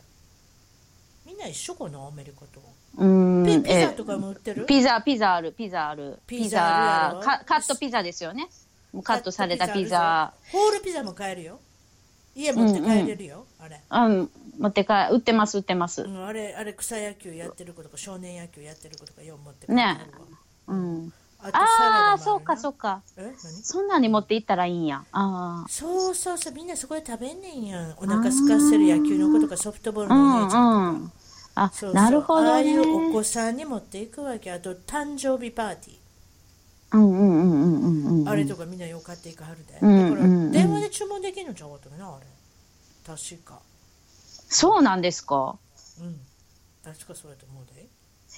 [1.25, 2.05] みんな一緒かな？
[2.05, 2.61] アメリカと。
[2.97, 3.45] うーん。
[3.45, 4.65] ピピザえとかも売ってる？
[4.65, 6.19] ピザピザあるピザある。
[6.27, 8.49] ピザカカットピザですよね。
[9.03, 10.33] カットされたピザ。
[10.51, 11.61] ホールピザも買えるよ
[12.35, 16.03] 家持って帰れるよ、あれ、うん持ってか売ってます売ってます。
[16.03, 19.93] うん、あれあれ草野球やってる子とか少年野球やってる子とかよう持って帰れるわ。
[19.95, 19.99] ね
[20.67, 21.13] うん。
[21.43, 23.01] あとあそうかそうか。
[23.17, 23.35] え何？
[23.37, 25.03] そんなに持っていったらいいんや。
[25.11, 27.95] あそうそうそうみんなそこで食べんねんやん。
[27.97, 31.11] お腹すかせる野球の子とかソフトボールあのお姉ちゃんとか、うんうん。
[31.55, 32.49] あそうそうなるほどね。
[32.51, 34.51] ああいうお子さんに持っていくわけ。
[34.51, 35.97] あと誕生日パーティー、
[36.93, 40.31] あれとかみんなよう買っていかはるで、うんだからうん。
[40.45, 42.25] うん電話で注文できるのちゃうかったかなあれ。
[43.05, 43.59] 確か。
[44.49, 45.57] そうなんですか？
[46.01, 46.19] うん。
[46.83, 47.87] 確かそうやと思うで。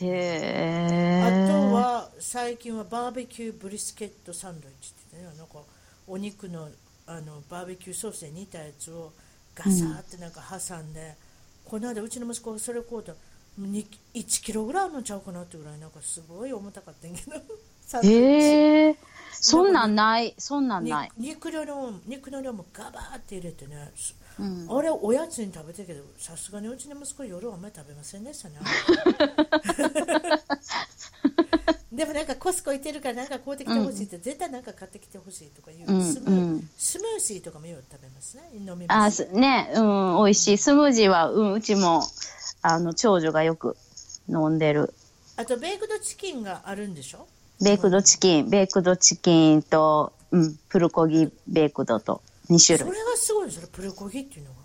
[0.06, 1.22] へえ。
[1.24, 5.60] あとは最近はバーベキューブリスケットサンドイッチってねなんか
[6.08, 6.70] お肉の
[7.08, 9.12] あのバーベキューソースで煮たやつを
[9.56, 11.16] ガサーってなんか挟んで、
[11.66, 13.14] この間うちの息子がそれ買うた
[13.60, 17.38] 1キロぐらいあるのちゃうかなってぐらいなんかすごい重たかったんやけど
[17.88, 18.96] サンドイッチへえ
[19.46, 20.34] そんなんない。
[20.38, 28.56] そんなんない、肉の量も肉の量もガバーって入れてね、すうん、あれおやつに食べてるけどさすがにうちの息子夜はあんまり食べませんでしたね
[31.92, 36.04] でもなんかコスコ行ってるからなんか買うてきてほしいって、絶対なんか買ってきてほしいとか言う、うん
[36.78, 38.44] スムージーとかもよく食べますね。
[38.56, 40.58] 飲みあますすねうん美味しい。
[40.58, 42.02] スムージーは、うん、うちも
[42.64, 43.78] あの長女がよく
[44.28, 44.92] 飲んでる。
[45.36, 47.28] あとベイクドチキンがあるんでしょ？
[47.62, 52.88] ベイクドチキンベイクドチキンと、うん、プルコギベイクドと2種類。
[52.88, 54.58] それがすごいそれプルコギっていうのが、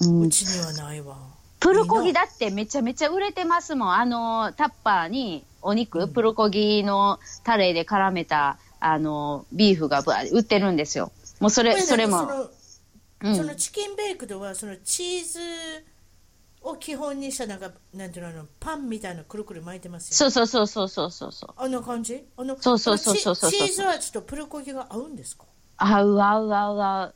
[0.00, 1.16] ううんちにはないわ。
[1.60, 3.92] プルコギだってめちゃめちゃ売れてますもん。
[3.94, 11.10] あの、タッパーにお肉、プルコギのタレで絡めた、あの、ビーフがぶわ売ってるんですよ。
[11.40, 12.18] もうそれ、それも。
[12.20, 12.50] その
[13.20, 13.36] うん。
[13.36, 15.38] そのチキンベイクドはそのチーズ
[16.70, 20.14] を基本にしたなんかなんていうのあのパンみたいなのくるくる巻いてますよ。
[20.14, 21.50] そうそうそうそうそうそうそう。
[21.56, 22.24] あんな感じ？
[22.36, 25.44] あのそうそうそうそうそうチチーズ味とプルコギが合うんですか？
[25.76, 27.14] 合う合う合う合う。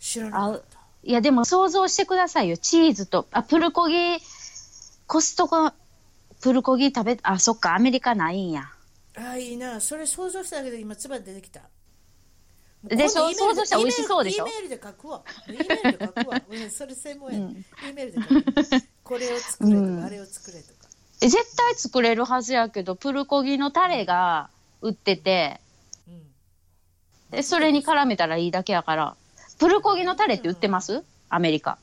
[0.00, 0.78] 知らなかった。
[1.02, 2.56] いや、でも想像してくださいよ。
[2.56, 3.94] チーズと、あ、プルコギ、
[5.06, 5.70] コストコ、
[6.40, 8.70] プルコギ食べ、あ、そっか、アメリカないんや。
[9.14, 9.80] あいいな。
[9.80, 11.60] それ想像しただけで今、つば出てきた。
[12.84, 15.22] でしょ E 想像したら美味しそうでしょ？E メールで書くわ。
[15.48, 16.42] E メールで書くわ。
[16.50, 17.38] うんそれ専門や。
[17.38, 18.84] E メールで書く。
[19.04, 20.88] これを作れとか、あれを作れとか。
[21.22, 24.48] え絶対作れるはずやけど、プルコギのタレが
[24.80, 25.60] 売ってて、
[26.08, 26.22] うん。
[27.30, 29.16] でそれに絡めたらいいだけやから、
[29.58, 31.04] プルコギのタレって売ってます？
[31.28, 31.78] アメリカ。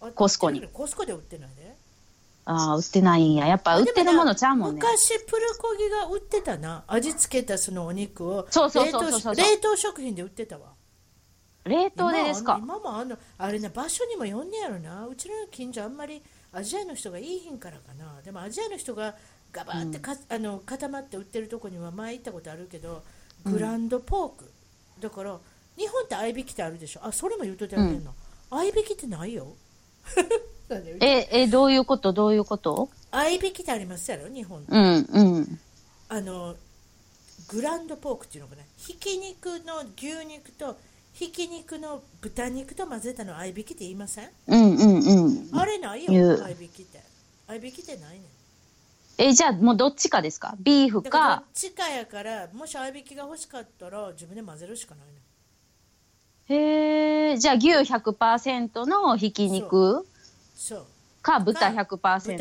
[0.00, 0.66] あコスコに。
[0.72, 1.76] コスコで売ってないで。
[2.46, 3.46] ああ、売ってないんや。
[3.46, 4.80] やっぱ売ってるものちゃうもんね。
[4.80, 10.75] 昔プルコギが売ってたな味付けたそのお肉をそうそうそうそう冷凍食品で売ってたわ
[11.66, 12.58] 冷凍でですか？
[12.62, 15.06] 今もあんのあれね場所にもよんねやろな。
[15.06, 18.20] うちの近所あんまりアジアの人がいいひんからかな。
[18.22, 19.14] でもアジアの人が
[19.52, 23.02] ガバってか、あの固まって売ってるとこには前行ったことあるけど
[23.44, 24.50] グランドポーク、
[25.00, 25.38] だから
[25.76, 27.00] 日本って合いびきってあるでしょ。
[27.02, 28.12] あそれも言うとってあげんの、
[28.50, 29.48] 合いびきってないよ。
[31.00, 32.12] え、え、どういうこと？
[32.12, 32.88] どういうこと？
[33.10, 34.28] 合いびきってありますやろ？
[34.28, 34.72] 日本って。
[34.72, 34.80] うん、
[35.12, 35.60] うん。
[36.08, 36.56] あの
[37.48, 40.76] グランドポークっていうのかなひき肉の牛肉と
[41.18, 44.28] ひき肉の豚肉と混ぜたの合いびきって言いません？
[44.48, 45.58] うん、うん、うん。
[45.58, 46.36] あれない言う。
[46.36, 47.00] よ合いびきって。
[47.48, 48.22] 合いびきってないねん。
[49.16, 50.54] え、じゃあもうどっちかですか？
[50.60, 55.06] ビーフだからどっか、ちかやからもし合いびきが欲しかったら自分で混ぜるしかない
[56.52, 60.06] ねんへえ、じゃあ牛100%のひき肉
[60.54, 60.86] そう
[61.22, 61.96] か豚豚 100%?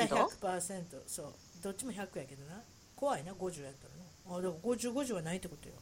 [0.05, 1.33] 100%そう。
[1.63, 2.61] どっちも100やけどな。
[2.97, 4.38] 怖いな50やったらな。
[4.38, 5.75] あだから50、50はないってことよ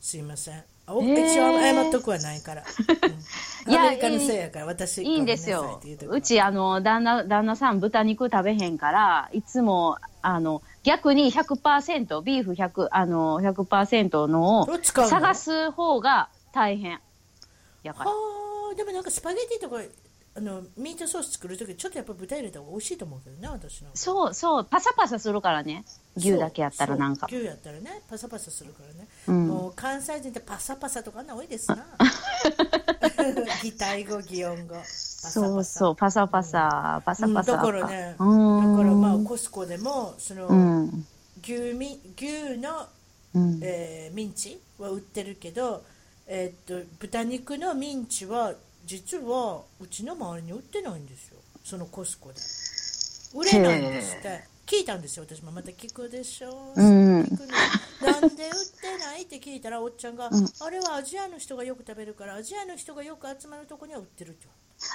[0.00, 0.64] すいません。
[0.86, 1.26] あおへー。
[1.26, 2.64] 一応謝っとくはないから、
[3.66, 5.80] うん、いやアメリカのせいやから私いいんですよ。
[6.08, 17.00] うち、あの、旦那、旦那さん豚肉食べへんから、いつも、あの、逆に100%、ビーフ100、あの、100%のを探す方が大変。
[17.82, 18.10] やから。
[18.10, 19.82] はあでもなんかスパゲティとか
[20.36, 25.84] あのミートソース作るときちょっとやっぱ豚入れた方が美味しいと思うけどね私なんかそうそう、パサパサするからね。
[26.16, 27.26] 牛だけやったらなんか。
[27.30, 28.02] 牛やったらね。
[28.08, 29.48] パサパサするからね、うん。
[29.48, 31.84] もう関西人ってパサパサとかあんな多いですな。
[33.62, 34.74] 擬態語擬音語。
[34.76, 37.34] パサパサそうそう、パサパサ、パサうん。
[37.34, 37.52] パサ。
[37.56, 41.06] だからねだかうんらまあコスコでもその、うん。
[41.42, 42.86] 牛み牛の、
[43.34, 43.60] うん。
[43.62, 45.82] えーミンチは売ってるけど、
[46.26, 51.38] えーっと豚肉のミンチは実はうちの周りに売ってないんですよ。
[51.64, 52.40] そのコスコで。
[53.34, 54.44] 売れないんですって。
[54.66, 55.24] 聞いたんですよ。
[55.28, 57.22] 私もまた聞くでしょう、うん。
[57.22, 58.12] 聞くの。
[58.12, 64.46] なんで売ってないって聞いたらおっちゃんが、あれはアジアの人がよく食べるからアジアの人がよく集まるとこには売ってるって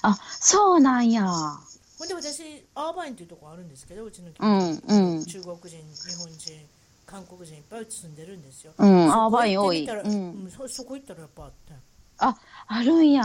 [0.02, 1.26] あ、そうなんや。
[1.28, 5.26] ほんで私アーバインっていうとこあるんですけどうちの近うん、所うん。
[5.26, 6.66] 中国人日本人
[7.06, 9.86] 韓国人いっぱい住んでるんですよ、うんアーバイン多い。
[9.86, 10.52] うん。
[10.68, 11.74] そこ行ったらやっぱあって
[12.18, 13.24] あ、あるんや。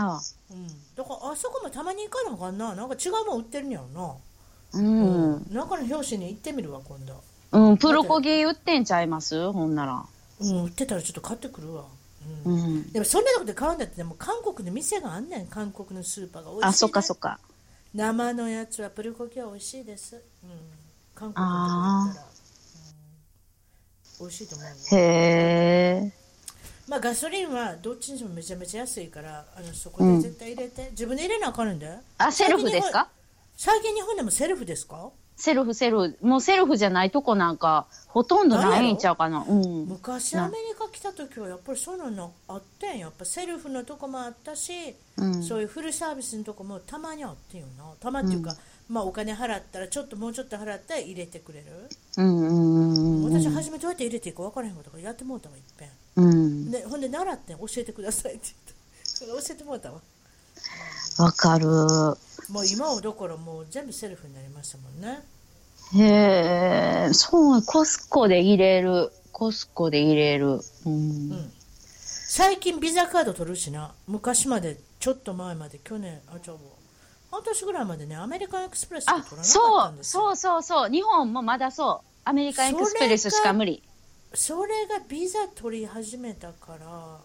[0.51, 2.75] うん、だからあそこもたまに行かなあかんな。
[2.75, 4.19] なんか違うもん売ってるんやろ
[4.73, 5.45] な、うん。
[5.51, 7.23] 中の表紙に行ってみるわ今度。
[7.53, 9.51] うん、プルコギ売ってんちゃいます？
[9.51, 10.05] ほんなら。
[10.41, 11.85] うん売ってたらちょっと買ってくるわ、
[12.45, 12.75] ううん。
[12.79, 12.91] ん。
[12.91, 15.47] でもそんなとこで買うんだってでも韓国の店があんねん。
[15.47, 17.39] 韓国のスーパーが美味しい、ね、あ、そっかそっか。
[17.93, 20.49] 生のやつはプルコギは美味しいです、うん、
[21.13, 22.31] 韓国のとこ行ったら、うん、
[24.21, 24.73] 美味しいと思うよ。
[24.91, 24.97] へ
[26.05, 26.13] え。
[26.91, 33.07] まあガソリンはどっちにしてもめちゃめちゃ安いからあのそこで絶対入れて、自分で入れなあかんんだよあ、セルフですか？
[33.55, 35.09] 最近日本でもセルフですか？
[35.37, 36.17] セルフ、セルフ。
[36.21, 39.45] もうセルフじゃないとこなんか、ほとんどないんちゃうかな。
[39.47, 39.85] うん。
[39.85, 42.99] 昔アメリカ来た時はやっぱりそういうのあってん。
[42.99, 44.73] やっぱセルフのとこもあったし、
[45.17, 45.41] うん。
[45.41, 47.85] そういうフルサービスのとこもたまにあってんよな。
[48.01, 48.53] たまっていうか、
[48.89, 51.65] まあお金払ったらちょっともうちょっと払ったら入れてくれる、
[52.17, 53.33] うんうんうんうん。
[53.33, 56.71] 私初めどうやって入れていいか分からへんかったからやってもうたわいっぺんうん。
[56.71, 58.49] でほんで習ってん教えてくださいって
[59.21, 60.01] 言って教えてもうたわ
[61.19, 61.67] わかる。
[61.67, 65.21] もう今はだからもう全部セルフになりましたもんね
[65.93, 69.11] へえ、そう、コスコで入れる。
[69.31, 70.59] コスコで入れる。
[70.85, 71.31] うん。
[71.31, 71.51] うん
[72.33, 76.57] 最近ビザカード取るしな昔までちょっと前まで去年あちょ
[77.29, 80.89] 半年ぐらいまでねアメリカンエクスプレス取ら、なかったそう、んですよそうそうそう。
[80.89, 82.07] 日本もまだそう。
[82.23, 83.83] アメリカンエクスプレスしか無理。
[84.33, 87.19] それがビザ取り始めたから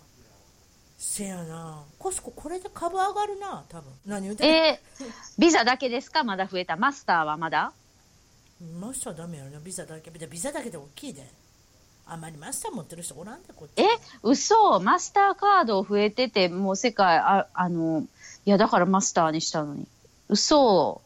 [0.99, 1.85] せやな。
[1.99, 3.93] コスコこれで株上がるな多分。
[4.07, 5.07] 何言うてえー、
[5.39, 6.25] ビザだけですか？
[6.25, 6.77] まだ増えた。
[6.77, 7.73] マスターはまだ？
[8.81, 9.61] マスターダメやろな。
[9.61, 10.11] ビザだけ。
[10.11, 11.27] ビザだけで大きいで。
[12.09, 13.83] あまりマスター持ってる人おらんで、こっち。
[13.83, 13.85] え、
[14.23, 14.81] 嘘。
[14.81, 18.07] マスターカード増えてて、もう世界、あ、あの、
[18.45, 19.89] いや、だからマスターにしたのに。
[20.29, 21.03] 嘘。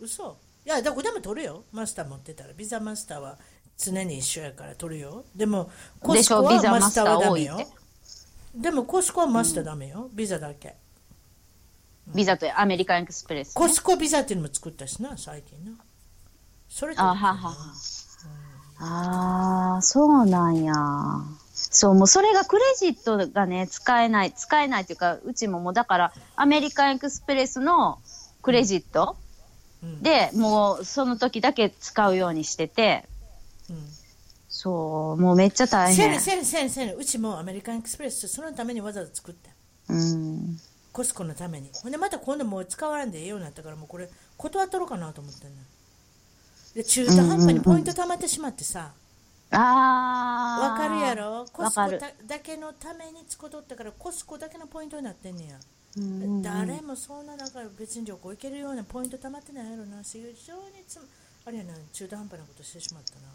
[0.00, 0.36] 嘘。
[0.64, 1.64] いや、どこでも取るよ。
[1.72, 2.52] マスター持ってたら。
[2.52, 3.36] ビザマスターは
[3.78, 5.24] 常に一緒やから取るよ。
[5.34, 5.70] でも、
[6.00, 7.58] コスコはマスターはダメよ。
[8.54, 10.10] でも、コスコはマスターダメよ。
[10.12, 10.74] ビザだけ。
[12.14, 13.52] ビザとアメリカンエクスプレス、ね。
[13.54, 15.78] コスコビザっていうのも作ったしな、最近な。
[16.68, 17.74] それとあははは。
[18.80, 20.74] ああ、そうなんや。
[21.54, 28.00] そう、もうそれがクレジットがね、使えない、使えないっていうか、うちももうだから、アメリカンエクスプレスの
[28.42, 29.16] クレジット
[29.82, 33.17] うんで、もうその時だけ使うようにしてて、うん
[34.48, 36.20] そう、もうめっちゃ大変。
[36.20, 39.50] せんせんせんせんうちもアメリカンエクスプレスそのためにわざわざ作った。
[39.92, 40.58] うん。
[40.92, 41.70] コスコのために。
[41.72, 45.56] ほんでまた今度もう使わんでええようになったからもうこれ断っとろうかなと思ってんの
[46.74, 48.92] で中途半端にポイント貯まってしまってさ。
[49.50, 49.56] あ
[50.60, 50.70] あ。
[50.72, 51.46] わかるやろ？
[51.52, 51.80] コスコ
[52.26, 55.58] だけのために使うとったからコスコだけのポイントになってんねや。
[55.96, 60.02] うん誰もそんなだから別に旅行行けるようなポイント貯まってないやろな。
[60.02, 60.98] 非常につ
[61.44, 63.28] あれやな中途半端なことしてしまったな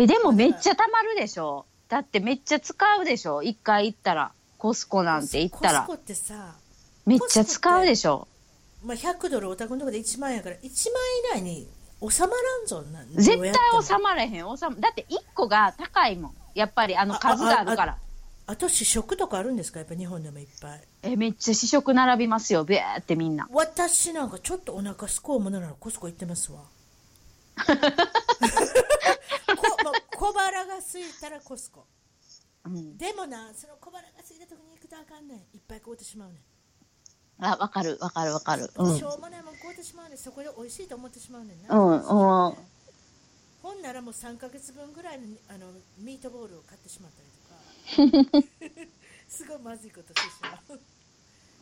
[0.00, 1.66] え、でもめっちゃたまるでしょ？
[1.88, 3.42] だってめっちゃ使うでしょ？
[3.42, 4.30] 一回行ったら。
[4.56, 5.96] コスコなんて行ったらコス。
[5.96, 6.54] コってさ
[7.06, 8.28] めっちゃ使うでしょ？
[8.84, 10.70] まあ、100ドルお宅のとこで1万円やから1万
[11.34, 11.68] 円以内に
[12.08, 14.30] 収まらんぞな絶対収まれへん。
[14.56, 16.34] 収まだって1個が高いもん。
[16.54, 17.98] やっぱりあの数があるから。
[18.46, 19.80] あと試食とかあるんですか？
[19.80, 22.62] やっぱ日本でもいっぱいえ、めっちゃ試食並びますよ。
[22.64, 23.48] ビャーってみんな。
[23.52, 26.60] 私なんかちょっとお腹すこうものならコスコ行ってますわ
[30.28, 31.86] 小腹が空いたらコスコ
[32.66, 32.98] うん。
[32.98, 36.38] でもなその小腹が空いた時に行くとあかんねんいっぱい買うてしまうねん
[37.40, 38.68] あ、わかる、わかる、わかる。
[38.76, 38.98] うん。
[38.98, 42.54] しょうもないもん買うてしまうねんそこで美味しいと思ってしまうねんな、うん、うん。
[43.62, 47.22] ほんならもう3ヶ月分ぐらいのあのミートボールを買ってしまった
[47.96, 48.86] りとか
[49.28, 50.80] すごいまずいことしてしまう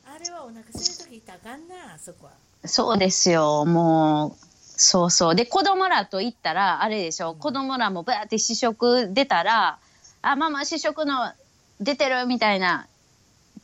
[0.07, 2.33] あれはお腹空いた時行ったらあかんなあそこは
[2.64, 4.56] そうですよ、もう。
[4.77, 5.35] そうそう。
[5.35, 9.79] で、子供らと行ったら、あれでしょ、子供らもバーって試食出たら、
[10.22, 11.33] あ、ママ試食の
[11.81, 12.27] 出てる？
[12.27, 12.87] みたいな、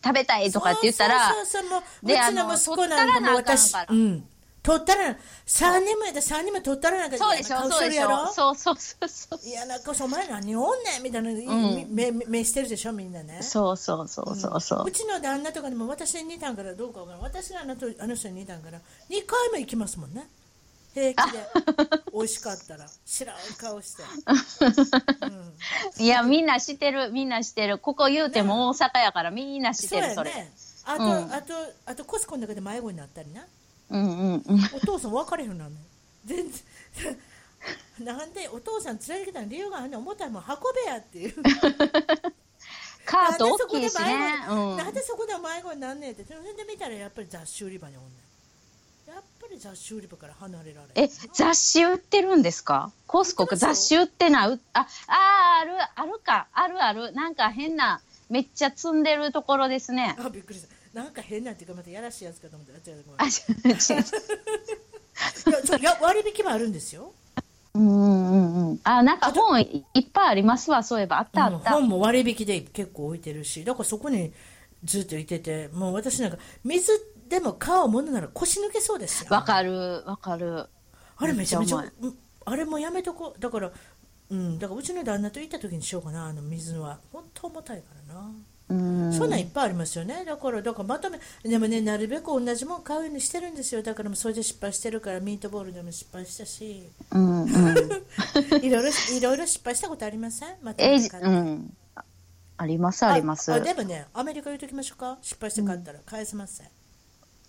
[0.04, 0.50] 食べたい？
[0.50, 4.24] とかって言ったら、そうそうそうそうもうでうちの息子なんかもう私うん。
[4.62, 8.26] 取ったら3人もやで3人も取ったらなんかそうでしょ、そうでしょ？
[8.28, 9.40] そうそうそうそう。
[9.44, 11.34] いやなんかお前何おんねんみたいな、ん。
[11.90, 13.42] 目目目してるでしょみんなね。
[13.42, 14.84] そうそうそうそうそう。
[14.86, 14.90] う。
[14.92, 17.22] ちの旦那とかでも私に似たんからどうかわからん。
[17.22, 18.78] 私のあのとあの人に似たんから
[19.10, 20.28] 2回も行きますもんね
[20.94, 21.38] 平気で
[22.12, 24.02] 美味しかったら知らん顔して、
[25.98, 27.78] うん、いや、みんな知ってる、みんな知ってる。
[27.78, 30.30] ここ言うても大阪やからみんな知っそうてる、それ。
[30.30, 30.52] やね。
[30.84, 31.32] あと、うん。
[31.32, 31.54] あと
[31.86, 33.46] あとコスコの中で迷子になったりな。
[33.90, 34.64] うんうんうん。
[34.74, 35.80] お父さん分かれへんなんね。
[35.80, 35.84] ん
[36.26, 37.18] 全然。
[38.00, 40.00] なんでお父さん連れてきたの理由があんねん。
[40.00, 41.34] 重たいもん運べやっていう。
[43.06, 44.44] カート大きいしね。
[44.48, 44.76] うん。
[44.76, 46.24] なんでそこで迷子になんねんって。
[46.24, 48.31] それで見たらやっぱり雑誌売り場におんねん
[49.52, 52.90] やっぱり雑誌売り場から離れられえ、雑誌売ってるんですか？
[53.06, 54.50] コスコ雑誌売ってない？
[54.52, 56.46] うあ、あー、ある、あるか。
[56.52, 57.12] あるある。
[57.12, 58.00] なんか変な、
[58.30, 60.16] めっちゃ積んでるところですね。
[60.18, 63.32] あびっくりしたなんか変なっていうかまたやらしいやつかと思ったら違うごめんあ、違う
[65.76, 65.78] 違う。
[65.80, 67.12] いや割引もあるんですよ
[67.74, 68.80] うんうんうん。
[68.84, 70.82] あ、なんか本いっぱいありますわ。
[70.82, 71.18] そういえば。
[71.18, 71.70] あったあうんった。
[71.72, 74.32] 本も割引で結構置いてるしだからそこに
[74.84, 76.92] ずっといててもう私なんか水
[77.32, 79.28] でも買うものなら腰抜けそうですよ。
[79.30, 80.66] わかる、わかる。
[81.16, 81.82] あれめちゃめちゃ
[82.44, 83.40] あれもやめとこう。
[83.40, 83.70] だから
[84.28, 86.98] うんだからうちの旦那と行った時にしようかなあの水は。
[87.10, 88.30] 本当重たいからな、
[88.68, 89.12] うん。
[89.14, 90.26] そんなんいっぱいありますよね。
[90.26, 93.82] だからだからまとめでもねなるべく同じもん買うようにしてるんですよ。
[93.82, 96.90] だからもうそれで失敗してるからミートボールでも失敗したし。
[97.12, 97.48] うんうん。
[98.62, 100.56] いろいろいろいろ失敗したことありません？
[100.60, 101.74] まとえうん。
[102.58, 103.50] あります、あります。
[103.52, 105.18] あでもねアメリカ言うときましょうか。
[105.22, 105.98] 失敗して買ったら。
[106.04, 106.68] 返せません、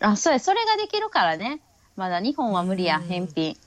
[0.04, 1.62] あ、そうや、それができるからね。
[1.95, 3.04] まだ日本は無理や、うん。
[3.08, 3.58] 返品。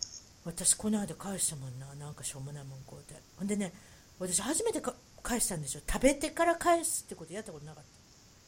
[0.45, 1.87] 私この間返したもんな。
[1.95, 3.73] なんかしょうもないもんこうでほんでね
[4.21, 5.81] 私初めてか返したんですよ。
[5.91, 7.85] 食べてから返すってことやったことなかっ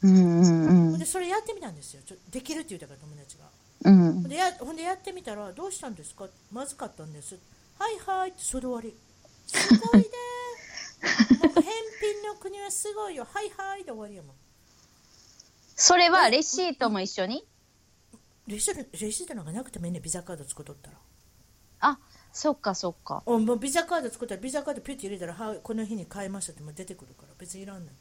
[0.03, 0.07] た。
[0.07, 0.91] うんうんうん。
[0.91, 1.07] ほんで。
[1.07, 2.03] それやってみたんですよ。
[2.07, 3.45] ちょできるって言ったから友達が。
[3.84, 4.12] うん。
[4.14, 6.26] ほんでやほんでやってみたらどうしたんですか？
[6.53, 7.36] まずかったんです。
[7.78, 8.97] はいはいってそれで終わり。
[9.47, 10.07] すごいね。
[11.55, 13.26] 返品の国はすごいよ。
[13.32, 14.36] はいはいで終わりやもん。
[15.74, 17.45] それはレシートも一緒に？
[18.49, 20.01] レシートレシートなんかなくてもいいね。
[20.01, 20.99] ビザカード作っとったら。
[21.80, 21.99] あ、
[22.32, 23.24] そっかそっか。
[23.26, 27.94] おもうビザカード作ったらビザカードピュッて入れたらはいこの日に買いましたってもう出てくるから別にいらんない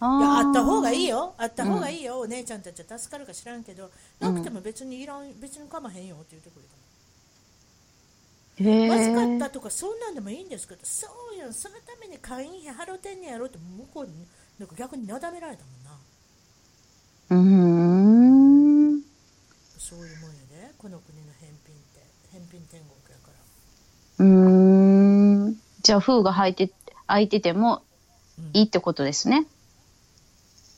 [0.00, 1.34] あいやあーった方がいいよ。
[1.38, 6.76] あった方がいいよ、お姉ちゃんたちは助かるか知らんけどなくても別にいらん別にかまへんよって言ってくれた
[8.56, 9.38] へまずかっえ。
[9.38, 14.26] たとかそんなんでもいいんですけどそうやんそのために会員費払ってんねやろって向こうに
[14.58, 15.98] なんか逆になだめられたもんな。
[17.30, 17.93] うーん。
[19.84, 22.00] そういうもんやでこの国の返品って。
[22.32, 23.30] 返品天国やか
[24.18, 24.24] ら。
[24.24, 25.56] うーん。
[25.82, 26.72] じゃあ、封が入って、
[27.06, 27.82] 開いてても
[28.38, 28.50] うん。
[28.54, 29.46] いいってことですね。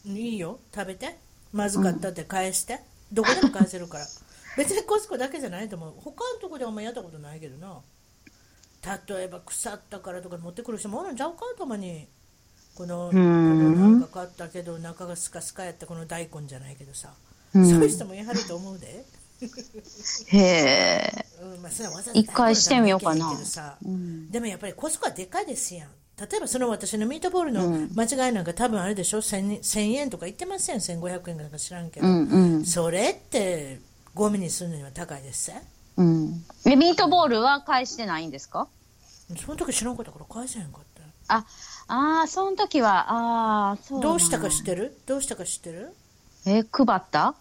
[0.05, 0.59] いいよ。
[0.75, 1.17] 食べて。
[1.53, 2.81] まずかったって返して、
[3.13, 4.07] どこでも返せるから。
[4.59, 5.95] 別にコスコだけじゃないと思う。
[6.03, 7.81] 他のとこではあんまやったことないけどな。
[9.09, 12.09] 例えば腐ったからとか持ってくる人もおるんちゃうかたまに。
[12.75, 17.15] このなんか買ったけど中がスカスカやったこの大根じゃないけどさ、
[17.57, 17.69] うん。
[17.71, 19.05] そういう人もやはると思うで、
[20.29, 21.27] へえ。
[21.43, 21.73] うんまあ、
[22.15, 23.31] 一回してみようかな。
[23.85, 24.31] うん。
[24.31, 25.89] でもやっぱりコスコはでかいですやん。
[26.19, 27.91] 例えばその私のミートボールのうん。
[27.95, 32.65] 間違いなんか多分あれでしょ？1000, 1000円とか言ってません？1500円かなんか知らんけど、うんうん。
[32.65, 33.81] それって
[34.15, 35.47] ゴミにするのには高いです。
[35.51, 35.61] ぜ
[35.99, 36.43] うん。
[36.65, 38.69] で、ミートボールは返してないんですか？
[39.37, 40.85] その時知らんかったから返せへんかっ
[41.29, 41.35] た。
[41.35, 41.45] あ、
[41.89, 44.97] ああ、その時は、ああ、そうどうしたか知ってる？
[45.05, 45.93] どうしたか知ってる？
[46.47, 47.35] え、配った？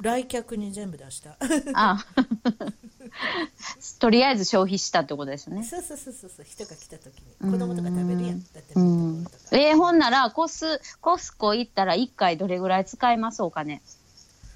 [0.00, 1.36] 来客に全部出した。
[1.74, 2.04] あ。
[3.98, 5.64] とりあえず消費したってことですね。
[5.64, 7.50] そうそうそうそうそう人が来た時に。
[7.50, 8.40] 子供とか食べるやん。
[8.40, 13.42] だってうミートボーんルとか、えーほんならコス、コスコ行ったら1回どれぐらい使います？
[13.42, 13.80] お金。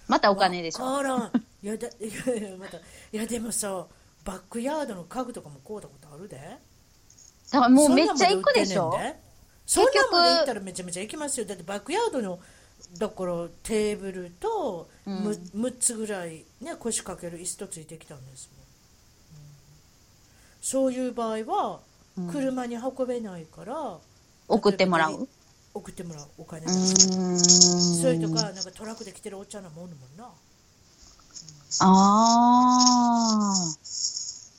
[0.09, 0.85] またお金でしょ。
[0.85, 1.33] わからん。
[1.63, 2.77] いやだいやいやまた。
[2.79, 2.81] い
[3.13, 3.87] やでもさ
[4.25, 6.37] バックヤードの家具とかも買うたことあるで。
[6.39, 8.93] だからもうめっちゃ行くでしょ。
[9.67, 11.47] そんなん局行ったらめちゃめちゃ行きますよ。
[11.47, 12.41] だってバックヤードの
[12.99, 19.51] だからテーブルとむ、6つぐらい、ね、腰掛ける椅子とついてきたんですもん、うん。
[20.61, 21.81] そういう場合は
[22.33, 23.99] 車に運べないから、
[24.49, 25.29] 送ってもらう？
[25.73, 26.67] 送ってもらうお金。
[26.67, 30.29] それとかなんかトラックで来てるおっちゃんらもおるもんな。
[31.83, 31.87] あ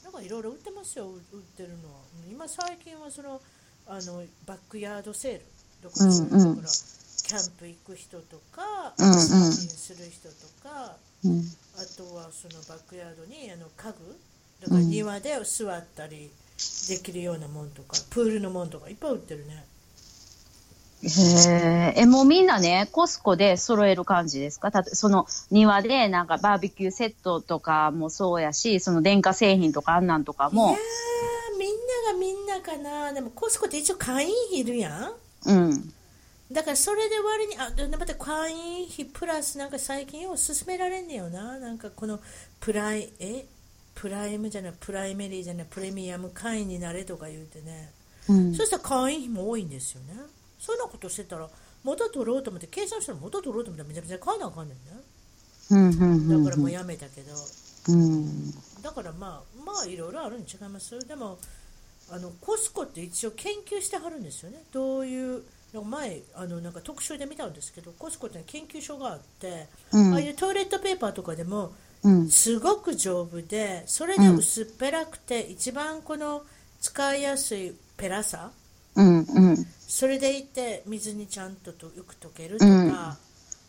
[0.05, 1.19] なんかいろいろ売ってますよ、売っ
[1.57, 1.99] てるのは。
[2.25, 3.41] うん今最近はその
[3.85, 5.41] あのバックヤードセール。
[5.83, 6.13] だから、うん。
[6.13, 6.73] うんだから
[7.31, 9.17] キャンプ行く人とか、うんうん
[9.53, 10.35] する人と
[10.67, 11.29] か、ー。
[11.29, 11.43] うん
[11.77, 14.19] あとはそのバックヤードにあの家具、
[14.61, 16.29] だから庭で座ったり
[16.89, 19.65] できるようなもんとか、プールのもんとかいっぱい売ってるね。
[21.03, 24.71] へえ、え、もうみんなね、コスコで揃える感じですか？
[24.71, 30.63] たとその庭でなんかバーベキューセットとかもそうやし、その電化製品とかあんなんとかいや
[31.57, 31.69] みん
[32.05, 35.13] ながみんなかな、でもコスコって一応会員費いるやん。
[35.45, 35.93] うん。
[36.51, 41.57] だからそれで割に、あ、でまた会員費プラスなんか最近よう勧められんねよな。
[41.59, 42.19] なんかこの
[42.59, 43.45] プライ、え？
[43.93, 47.91] プライムじゃない、プライメリーじゃない、プレミアム会員になれとか言うてね。
[48.29, 50.13] うんそしたら会員費も多いんですよね。
[50.59, 51.49] そんなことしてたら、
[51.83, 56.43] 元取ろうと思って、計算したら元取ろうと思ったらめちゃめちゃ買わなあかんねんね。
[56.43, 57.33] だからもうやめたけど。
[57.89, 58.51] うん。
[58.81, 60.97] だからまあ、まあいろいろあるに違います。
[61.05, 61.37] でも、
[62.09, 64.63] あのコスコって一応研究してはるんですよね。
[64.71, 65.43] どういう、
[65.73, 72.29] 前あのなんか特集で見たんですけど、コスコって研究所があって、うんああいうトイレットペーパーとかでもうん。
[72.29, 76.43] すごく丈夫で、それで薄っぺらくて、一番この
[76.79, 78.51] 使いやすいペラさ、
[78.95, 79.65] うんうん。
[79.87, 82.93] それでいて水にちゃんととよく溶けるとか、うん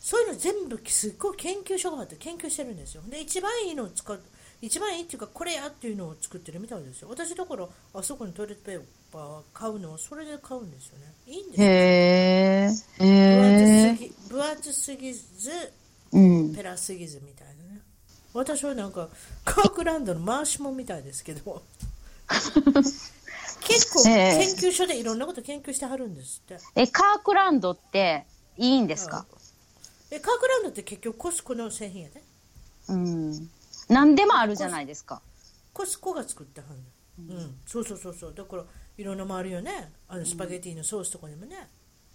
[0.03, 4.19] そういうの全部すっごい研究所があって研究してるんですよで一番いいのを使う
[4.61, 8.81] 一番いいっていうかこれやっていうのを作ってるみたいですよ私だからあそこにトイレットペー
[9.13, 11.13] パー買うのをそれで買うんですよね。
[11.27, 11.67] いいんですよ。
[11.67, 13.05] へえ。
[13.05, 13.07] へ
[13.99, 14.11] え。
[14.27, 15.21] 分厚すぎず
[16.11, 16.55] うん。
[16.55, 17.81] ペラすぎずみたいなね。
[18.33, 19.09] 私はなんか
[19.45, 21.61] カークランドのマーシモンみたいですけど。
[23.61, 24.11] 結構え
[24.41, 24.45] え。
[24.55, 26.57] 研究所でいろんなこと研究してはるんですって。
[26.75, 28.25] え、カークランドって
[28.57, 29.25] いいんですか？
[30.09, 32.23] えカークランドって結局コスコの製品やで。
[32.89, 33.49] うん。
[33.89, 35.21] 何でもあるじゃないですか。
[35.71, 36.71] コスコが作ったはん
[37.27, 37.37] ねん。
[37.37, 38.33] うん、そうそうそうそう。
[38.33, 38.63] だから
[38.97, 41.67] いろんなもあるよねあのスパゲティのソースとかにもね、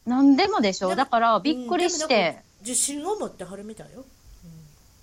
[0.06, 2.32] 何でもでしょでもだからびっくりして。
[2.32, 2.40] か。
[2.60, 4.04] 自信を持ってはるみたいよ。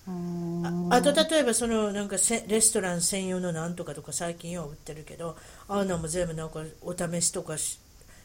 [0.08, 0.90] うん。
[0.92, 7.80] ああと例えばそのなんかせレストラン専用のなんとかとか最近は売ってるけどああいうのも全部なんかお試しとかし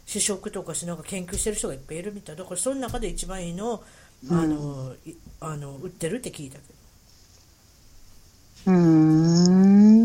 [0.07, 2.37] 試食とかしなんか研究してる人がいっぱいいるみたい。
[2.37, 3.85] だからその中で一番いいのを
[4.29, 6.65] あの、いあの売ってるって聞いたけ
[8.67, 8.73] ど。
[8.73, 10.00] うーん。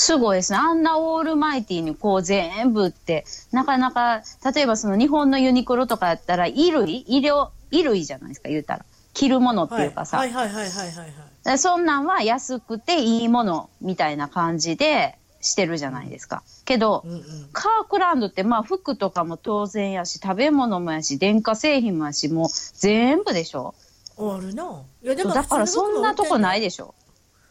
[0.00, 0.58] すごいですね。
[0.58, 4.22] あんなオールマイティにこう全部って、なかなか、
[4.54, 7.04] 例えばその日本のユニクロとかやったら、衣類？
[7.04, 8.84] 衣料、衣類じゃないですか、言うたら。
[9.12, 10.18] 着るものっていうかさ。
[10.18, 11.12] はいはいはいはいはいはい
[11.44, 16.44] でそんなんは安くていいものみたいな感じでしてるじゃないですか。
[16.64, 17.22] けど、うんうん
[17.52, 23.74] カークランドってまあ服とかも当然やし、食べ物もやし、電化製品もやし、もう全部でしょ。
[24.16, 26.94] あるないやでもだからそんなとこないででしょ。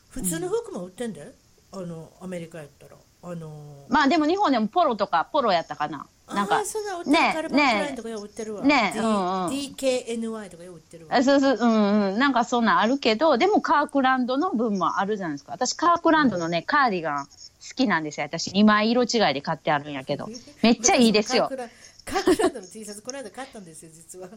[0.09, 1.31] 普通の服も売ってんだよ、
[1.71, 12.19] あのアメリカやったらあのまあでも日本でもポロとかポロやったかななんかそうだ売ってるねカルバンクラインとかよう売ってるわねうんうん DKNY とかよう売ってるわあそうそう、うんうん。
[12.19, 15.51] なんかそんなんあるけど、でもカークランドの分もあるじゃないですか。
[15.51, 17.31] 私カークランドのね、カーディガン好
[17.75, 18.25] きなんですよ。
[18.25, 20.27] 私2枚色違いで買ってあるんやけど。
[20.61, 21.49] めっちゃいいですよ
[22.05, 22.35] カーク。
[22.35, 24.29] ランドの T シャツこの間買ったんですよ実は、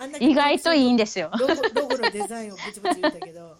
[0.00, 1.30] あんな意外といいんですよ。
[1.38, 3.56] ロゴロゴのデザインをブチブチ言ったけど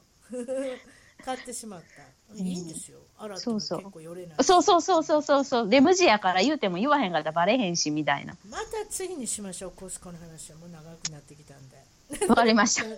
[1.26, 5.68] 買ってしまったいいんですよ洗っても結そうそう構よれないそうそうそうそうそうそう。
[5.68, 8.36] で、無地やから言うても言わへんかったらバレへんし、みたいな。
[8.48, 12.84] また次にしましょうコスコの話はもう長くなってきたんでわかりました。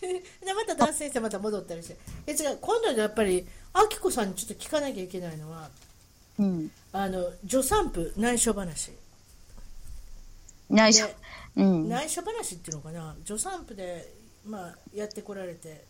[0.00, 5.68] でまた脱線してまた戻ったりしてえ違う今度はやっぱりあきこさんにちょっと聞かなきゃいけないのは
[6.38, 6.70] うん。
[6.92, 8.92] あの助産婦内緒話
[10.68, 11.16] 内緒で。
[11.56, 11.88] うん。
[11.88, 14.12] 内緒話っていうのかな助産婦で、
[14.46, 15.84] まあ、やってこられて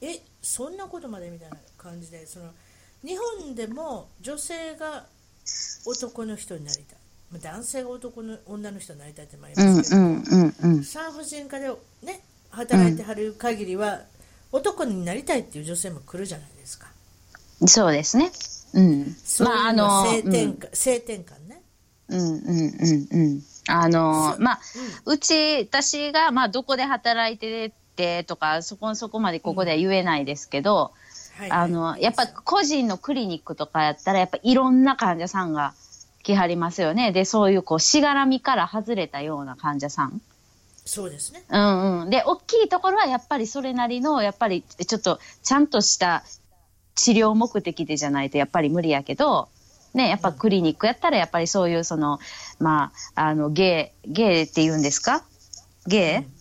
[0.00, 2.50] えそんなことまでみたいな感じでその
[3.04, 5.06] 日本でも女性が
[5.86, 10.22] 男の人になりたいまあ男性が男の女の人になりたいってもありうんますけど、うん
[10.62, 10.84] うんうん。
[10.84, 11.68] 産婦人科で、
[12.02, 12.20] ね、
[12.50, 14.00] 働いてはる限りは、
[14.52, 16.88] 男になりたいっていう女性も来るじゃないですか
[17.66, 18.32] そうですね。
[18.74, 19.16] うん。
[19.24, 21.62] そういうまあ、あのの、性転換、性転換ね
[22.08, 23.42] うんうんうんうん。
[23.68, 24.60] あの、まあ、
[25.06, 30.92] うち、私が、まあ、どこで働いててとか、そこ、そこまでここでは言えないですけど、
[31.38, 35.74] はいあの、やっぱ個人のクリニックとかやったら、やっぱいろんな患者さんが
[36.22, 37.12] 来はりますよね。
[37.12, 40.20] で、そういうこう、しがらみから外れたような患者さん。
[40.84, 41.42] そうですね。
[41.48, 42.10] うんうん。
[42.10, 46.24] で、大きいところはやっぱりそれなりの、やっぱりちょっとちゃんとした
[46.94, 49.48] 治療目的でじゃないとやっぱり無理やけど、
[49.94, 52.18] ね、やっぱクリニックやったらやっぱりそういうその、
[52.58, 55.22] まあ、あの、ゲイ、ゲイって言うんですか？
[55.86, 56.32] ゲイ、うん、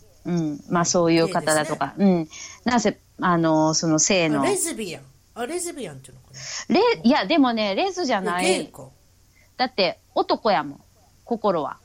[0.70, 2.28] まあそういう方だとか、うん。
[2.66, 4.42] なぜ、あの、その性の。
[4.42, 5.04] あレレ、ズビアン。
[5.36, 6.28] あレズビアンっていうのか
[7.04, 8.68] いや、でもね、レズじゃない。
[8.68, 8.88] か。
[9.58, 10.82] だって男やもん、
[11.26, 11.78] 心は。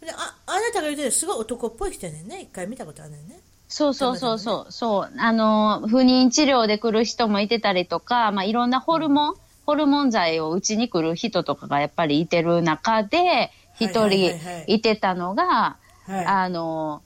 [0.00, 2.42] でああなたが言うてるすごい男っぽい人やねんね。
[2.42, 3.18] 一回見たことあるね。
[3.18, 4.38] んねそうそうそう。
[4.38, 5.12] そう、そう。
[5.18, 14.64] あの、不妊治療で来る人もいてたりとか、まあ、いろんなホルモン、ホルモン剤を打ちに来る人とかがやっぱりいてる中で、一はい人はいはいはい。
[14.74, 15.76] いてたのが、
[16.06, 16.24] はい。
[16.26, 17.02] あの、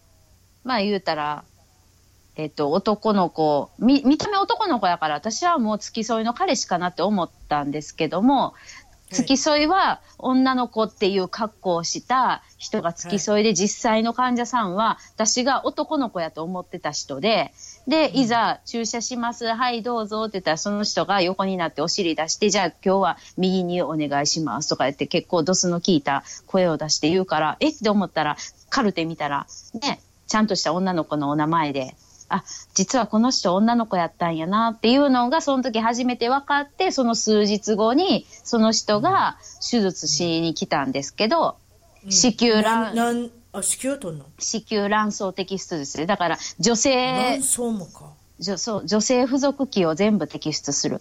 [0.64, 1.44] まあ言うたら、
[2.36, 8.54] えっと、男の子、見、見た目男の子やから、私はもう付き添いの彼しかなって思ったんですけども、
[9.10, 17.52] 付き添いは女の子っていう格好をした人が付き添いで、実際の患者さんは私が男の子やと思ってた人で、
[17.86, 27.68] で、いざ注射します、はいどうぞって言ったらその人が横になってお尻出して、じゃあ今日は右にお願いしますとか言って結構ドスの効いた声を出して言うから、え？
[27.68, 28.36] って思ったら
[28.70, 29.46] カルテ見たら、
[29.80, 31.94] ね、ちゃんとした女の子のお名前で、
[32.28, 39.36] あ、実はこの人女の子やったんやなっていうのがその時初めて分かって、その数日後にその人が
[39.70, 41.56] 手術しに来たんですけど、
[42.08, 44.24] 子宮卵、なんあ子宮取んの？
[44.38, 46.06] 子宮卵巣摘出ですね。
[46.06, 48.10] だから女性卵、巣もか
[48.40, 51.00] 女そう女性付属器を全部摘出する。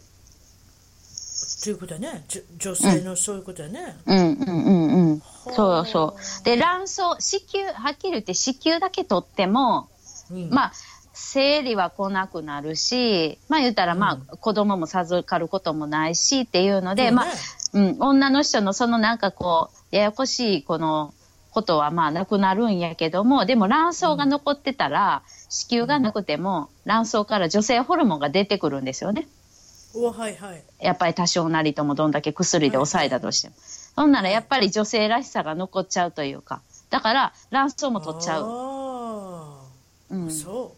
[1.63, 2.25] ということやね。
[2.57, 5.21] 女性のそういうことやね、うんうんうんうん。
[5.55, 6.43] そうそう。
[6.43, 9.87] で、卵巣、子宮、はっきり言って子宮だけ取っても、
[10.29, 10.49] うん。
[10.49, 10.71] まあ、
[11.13, 17.25] 生理は来なくなるし、まあ言ったらまあ、子供も授かることもないしっていうので、まあ、
[17.71, 21.13] うん、女の人のそのなんかこう、ややこしいこの
[21.51, 29.29] ことはまあなくなるんやけども、でも卵巣が残ってたら、子宮がなくても卵巣から女性ホルモンが出てくるんですよね。
[29.93, 33.55] おはいはいやっぱり多少なりともどんだけ薬で抑えたとしても。
[33.95, 36.61] そんならやっぱり女性らしさが残っちゃうというか。
[36.89, 38.43] だから卵巣も取っちゃう。
[38.43, 39.61] あ
[40.09, 40.27] うん。
[40.27, 40.75] あそ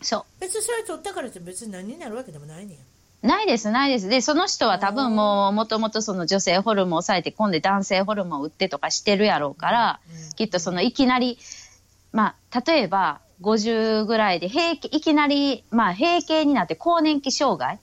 [0.00, 3.26] うそ別にそれ取ったからって別に何になるわけでもないねんう。
[3.26, 4.08] ないです、ないです。
[4.08, 10.00] で、その人は多分もう、もともとその女性ホルモンを抑えて、今度男性ホルモンを打ってとかしてるやろうから、
[10.34, 11.38] きっとそのいきなり、
[12.10, 17.78] まあ、例えば、50ぐらいで平気、いきなり、まあ、閉経になって更年期障害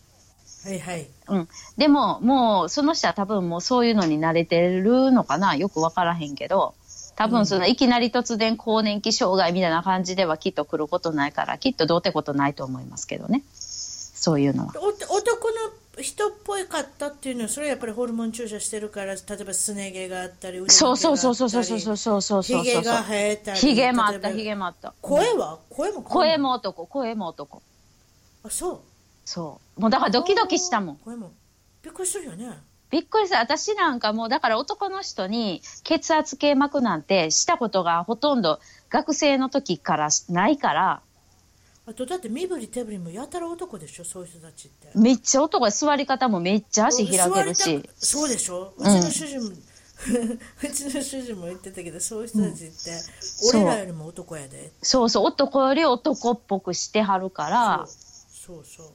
[0.66, 1.48] はいはいうん。
[1.78, 5.56] でも、もう、その人は多分もうそういうのに慣れてるのかな？
[5.56, 6.76] よくわからへんけど、
[7.16, 13.44] 多分その、いきなり突然更年期障害みたいな感じではきっと来ることないから、きっとどうってことないと思いますけどね。
[13.54, 14.74] そういうのは。
[14.78, 15.56] お男の
[16.02, 22.42] 人っぽいかったっていうのはそれはやっぱりホルモン注射してるから例えばすね毛があったりそうそうそうそうそうそうそうそうそう。
[22.44, 24.94] ひげが生えたりひげもあった、例えばひげもあった。
[25.02, 25.60] 声は？
[25.70, 27.62] 声も声も男、声も男。
[28.46, 28.80] あそう
[29.32, 29.82] そう。
[29.82, 30.96] もうだからドキドキしたもん。
[30.98, 31.32] 声も
[31.84, 32.50] びっくりするよね。
[32.90, 33.38] びっくりした。
[33.38, 38.60] 私なんかもう、だから男の人に血圧計巻くなんてしたことがほとんど
[38.90, 41.02] 学生の時からないから、
[41.86, 44.90] あとだって身振り手振りもやたら男でしょそういう人たちって。
[44.98, 47.84] めっちゃ男で座り方もめっちゃ足開けるし。
[47.98, 48.74] そうでしょ？
[48.78, 49.50] うちうんの主人も、
[50.64, 52.74] うちの主人も言ってたけどそういう人たちって、
[53.22, 53.62] そう。
[53.62, 54.72] 俺らよりも男やで。
[54.82, 57.86] そうそう、男より男っぽくしてはるから、
[58.32, 58.88] そうそう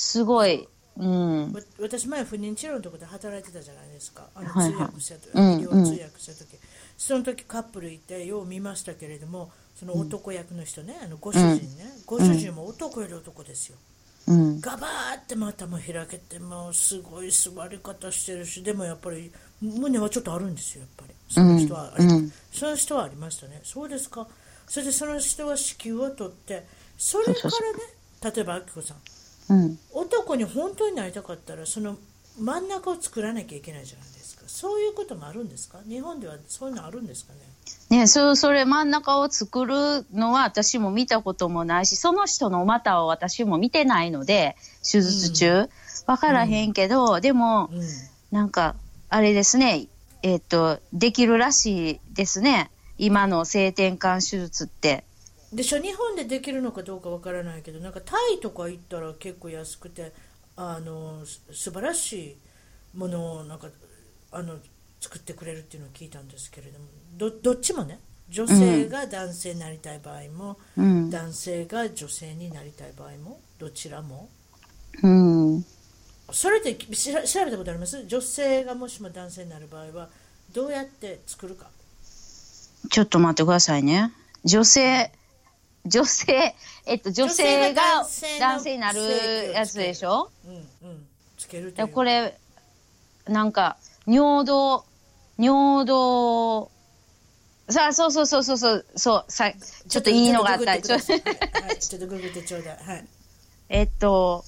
[0.00, 1.52] すごい、うん。
[1.52, 4.28] わ私前不妊治療のところで働いてたじゃないですか。
[4.32, 6.56] あの通訳した時、うん医療通訳した時、
[6.96, 13.76] その時カップルいてよう見ましたけれどもその男役の人ね、あのご主人ね、ご主人も男より男ですよ、
[14.28, 14.60] うん。
[14.60, 21.14] ガバーって股も開けてもうすごい座り方してるしでもやっぱり胸はちょっとあるんですよやっぱり。
[21.28, 22.08] その人はうん。
[22.08, 22.32] うん。
[22.52, 23.60] その人はありましたね。
[23.64, 24.28] そうですか。
[24.68, 26.64] それでその人は子宮を取って
[26.96, 28.96] それからね例えばあきこさん
[29.48, 29.78] うん。
[29.92, 31.96] 男に本当になりたかったらその
[32.38, 35.78] 真ん中を作らなきゃいけないじゃないですかそういうこともあるんですか？
[35.88, 37.32] 日本ではそういうのあるんですか
[37.90, 37.98] ね？
[37.98, 44.56] ねそそれ真ん中を作るのは私も見たこともないし、その人の股を私も見てないので、
[44.90, 45.68] 手術中。
[46.06, 47.80] わからへんけど、でも、うん
[48.30, 48.74] なんか、
[49.08, 49.86] あれですね、
[50.22, 52.70] えっ、と、できるらしいですね。
[52.98, 55.04] 今の性転換手術って。
[55.52, 60.12] でしょ日本でできるのかどうかわからないけどなんかタイとか行ったら結構安くて
[60.56, 62.36] あのす素晴らし
[62.94, 63.68] いものをなんか
[64.30, 64.56] あの
[65.00, 66.86] 作ってくれるっていうのを聞いたんですけれども
[67.16, 71.08] どどっちもね女性が男性になりたい場合も、うん。
[71.08, 74.28] 男性が女性になりたい場合もどちらも
[75.02, 75.64] うん。
[76.30, 78.06] それって調べたことあります？
[78.06, 80.10] 女性がもしも男性になる場合は
[80.52, 81.70] どうやって作るか
[82.90, 84.12] ちょっと待ってくださいね。
[84.44, 85.10] 女性、
[85.86, 86.54] 女性、
[86.86, 88.06] えっと、女性が
[88.40, 90.30] 男性になるやつでしょ？
[90.46, 90.58] うんう
[90.92, 91.06] ん
[91.36, 92.36] つけるとこれ、
[93.28, 93.76] なんか、
[94.06, 94.84] 尿道、
[95.38, 96.70] 尿道、
[97.68, 99.52] さあ、そうそうそうそうそう、そう、さ、
[99.88, 100.80] ちょっといいのがあった。
[100.80, 101.20] ちょちょっ
[102.00, 102.76] とググってちょうだい。
[102.78, 103.06] はい。
[103.68, 104.44] えっと、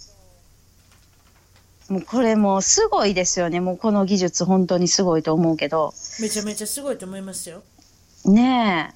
[1.88, 3.60] もうこれもうすごいですよね。
[3.60, 5.94] もうこの技術本当にすごいと思うけど。
[6.20, 7.62] めちゃめちゃすごいと思いますよ。
[8.24, 8.94] ね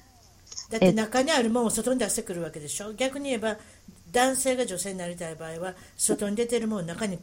[0.69, 2.93] だって中にあるものを外に出してくるわけでしょ？
[2.93, 3.57] 逆に言えば、
[4.11, 7.19] 男性が女性になりたい場合は、外に出てるものを中に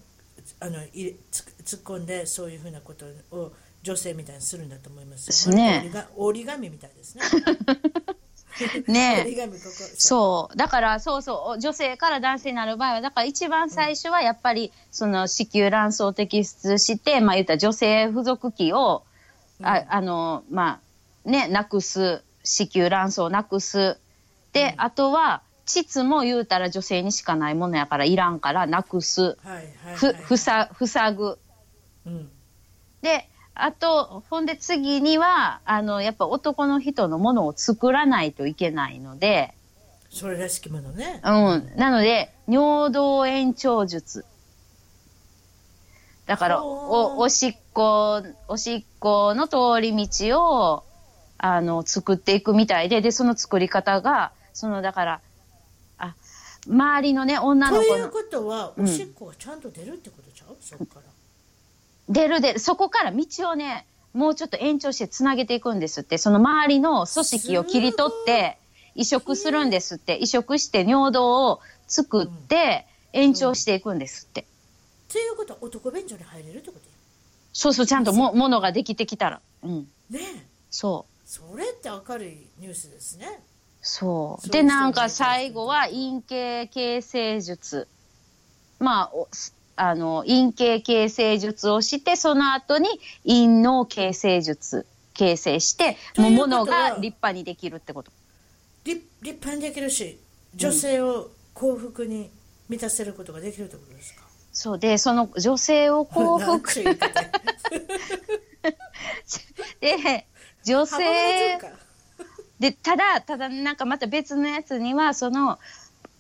[0.61, 5.55] あの突っ込んで、そういうふうなことを女性みたいにするんだと思いますよ。
[5.57, 7.25] ね折りが折り紙みたいですね。
[8.87, 8.93] え。
[8.93, 9.71] ね折り紙ここ。
[9.97, 10.57] そう。
[10.57, 11.61] だから、そうそう。
[11.61, 19.03] 女性から男性になる場合は、だから一番最初はやっぱり、その子宮卵巣を摘出して、まあ言ったら女性付属器を、
[19.63, 20.81] ああの、ま
[21.27, 22.23] あ、ね、なくす。
[22.45, 23.99] 子宮卵巣をなくす。
[24.53, 29.37] で、あとは、膣も言うたら女性にしかないものやからいらんからなくす。
[29.37, 30.15] ふ、はい。
[30.15, 31.39] ふさ、塞ぐ。
[32.07, 32.31] うん。
[33.01, 39.55] で、あと、ほんで次には、あの、やっぱ男の人のものを作らないといけないので、
[40.11, 41.21] それらしきものね。
[41.25, 41.73] うん。
[41.77, 44.27] なので、尿道延長術。
[46.27, 50.85] だから、お、おしっこ、おしっこの通り道を、
[51.45, 55.21] あの、作っていくみたいで、で、その作り方が、その、だから、
[55.99, 56.15] あ、
[56.69, 58.85] 周りのね、女の子の、ということは、うん。
[58.85, 60.57] おしっこがちゃんと出るってことちゃう？
[60.61, 61.03] そこから。
[62.09, 68.57] 出るで、そこから道をね、もうちょっと延長してつなげていくんですって、その周りの組織を切り取って、
[68.95, 74.45] 移植するんですって、移植して尿道を作って、延長していくんですって。
[75.11, 76.79] ということは男便所に入れるってこと？
[76.79, 76.83] や
[77.53, 79.41] そうそう、ちゃんとも、ものができてきたら。
[79.65, 79.89] うん。
[80.09, 80.47] ねえ。
[80.71, 81.12] そう。
[81.33, 83.41] それって明るいニュースですね
[83.81, 84.49] そう。
[84.51, 87.89] で、なんか最後は陰茎形成術。
[88.79, 89.11] まあ、
[89.77, 92.87] あの、陰茎形成術をして、その後に
[93.27, 98.13] 陰脳形成術形成して、もものが立派にできるってこと。
[98.85, 100.19] 立立派にできるし
[100.55, 102.29] 女性を幸福に
[102.69, 104.21] 満たせることができるってことですか、
[104.53, 106.75] そうで、その女性を幸福
[109.81, 110.27] で、
[110.65, 111.59] 女性。
[111.59, 111.69] か。
[112.59, 115.59] で、ただ、ただ、なんかまた別のやつには、その、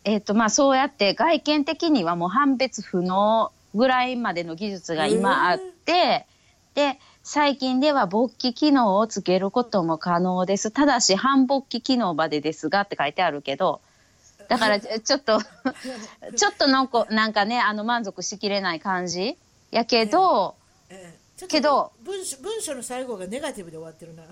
[0.04, 6.26] えっ、と、まあ、そうやって外見的にはもう判別不能ぐらいまでの技術が今あって、
[6.74, 10.72] で、最近では勃起機能をつけることも可能です。
[10.72, 13.80] ただし、反勃起機能までですがって書いてあるけど、
[14.48, 15.40] だから、ちょっと、
[16.36, 19.38] ちょっとなんか、なんかね、あの、満足しきれない感じ
[19.70, 20.56] やけど、
[20.90, 24.22] ええけど文章文章の最後がネガティブで終わってるな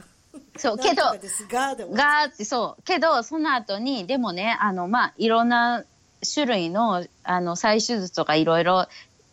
[0.56, 2.82] そう、けどなんとか、ですがで終わっがーってそう。
[2.82, 5.84] けど、その後に、でもね、あの、まあ、いろんな
[6.32, 8.86] 種類の、あの、再手術とかいろいろ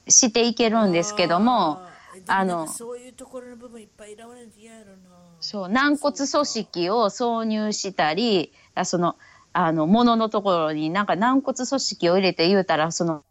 [0.07, 1.82] していけるんですけども、
[2.30, 4.95] あのそういうところの部分いっぱいいらわれて嫌やろな
[5.39, 9.15] そう、軟骨組織を挿入したり、あその、
[9.53, 13.23] あの、もののところになんか軟骨組織を入れて言うたら、その、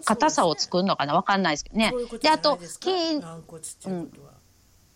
[0.00, 1.14] 硬さを作るのかな？
[1.14, 1.90] わかんないですけどね。
[1.92, 4.32] そういうで、あと筋、うことは。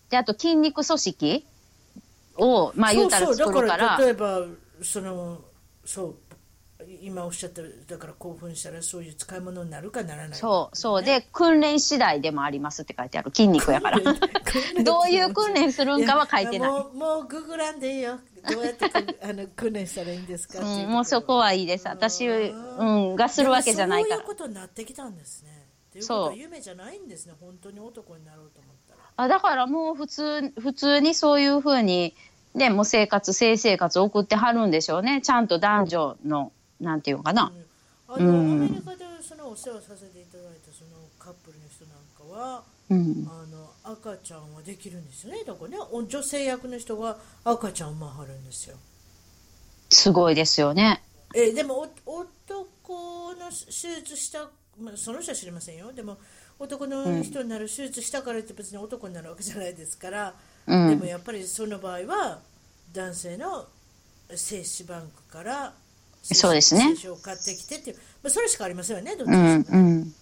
[0.09, 1.45] で、あと筋肉組織
[2.37, 4.41] を、まあ言うたらそうそう作るから、だから例えば
[4.81, 5.41] その
[5.85, 6.15] そう
[7.01, 11.03] 今おっしゃっただから興奮したらそういう使い物になるかならないかそう、そう。
[11.03, 13.31] で、訓練次第でもありますって書いてある。
[13.33, 13.99] 筋肉やから。
[14.83, 16.69] どういう訓練するんかは書いてない。
[16.69, 18.19] もうもうググらんでいいよ
[18.49, 21.87] どうやってくあの訓練したらいいんですかうん、もうそこはいいです。
[21.87, 24.27] 私、うん、がするわけじゃないからそういう。
[24.27, 25.63] ことになってきたんですね
[26.01, 32.15] そう夢じゃないんですね本当に男になろうと思ったらあだからもう普通、普通にそういうふうに、
[32.55, 35.21] ね、もう生活、性生活を送ってはるんでしょうね。
[35.21, 37.51] ちゃんと男女の、なんていうのかな。
[38.07, 38.65] あの、うん。
[38.65, 43.27] アメリカでそのお世話させていただいたそのカップルの人なんかはうん。
[43.29, 45.43] あの赤ちゃんはできるんですよね。
[45.45, 48.75] だからねお女性役の人が赤ちゃんを産まはるんですよ。
[49.89, 51.01] すごいですよね。
[51.35, 54.49] えでもお男の手術した、
[54.79, 55.91] まあ、その人は知りませんよ。
[55.91, 56.17] でも
[56.59, 60.33] 男の人になる手術したからって別に男になるわけじゃないですから、
[60.67, 60.89] うん。
[60.89, 62.39] でもやっぱりその場合は
[62.93, 63.65] 男性の
[64.35, 65.73] 精子バンクから
[66.23, 69.79] そうですねを買ってきてっていう、まあ、それしかありませんよねどっちうん、にうん。
[69.79, 70.13] うん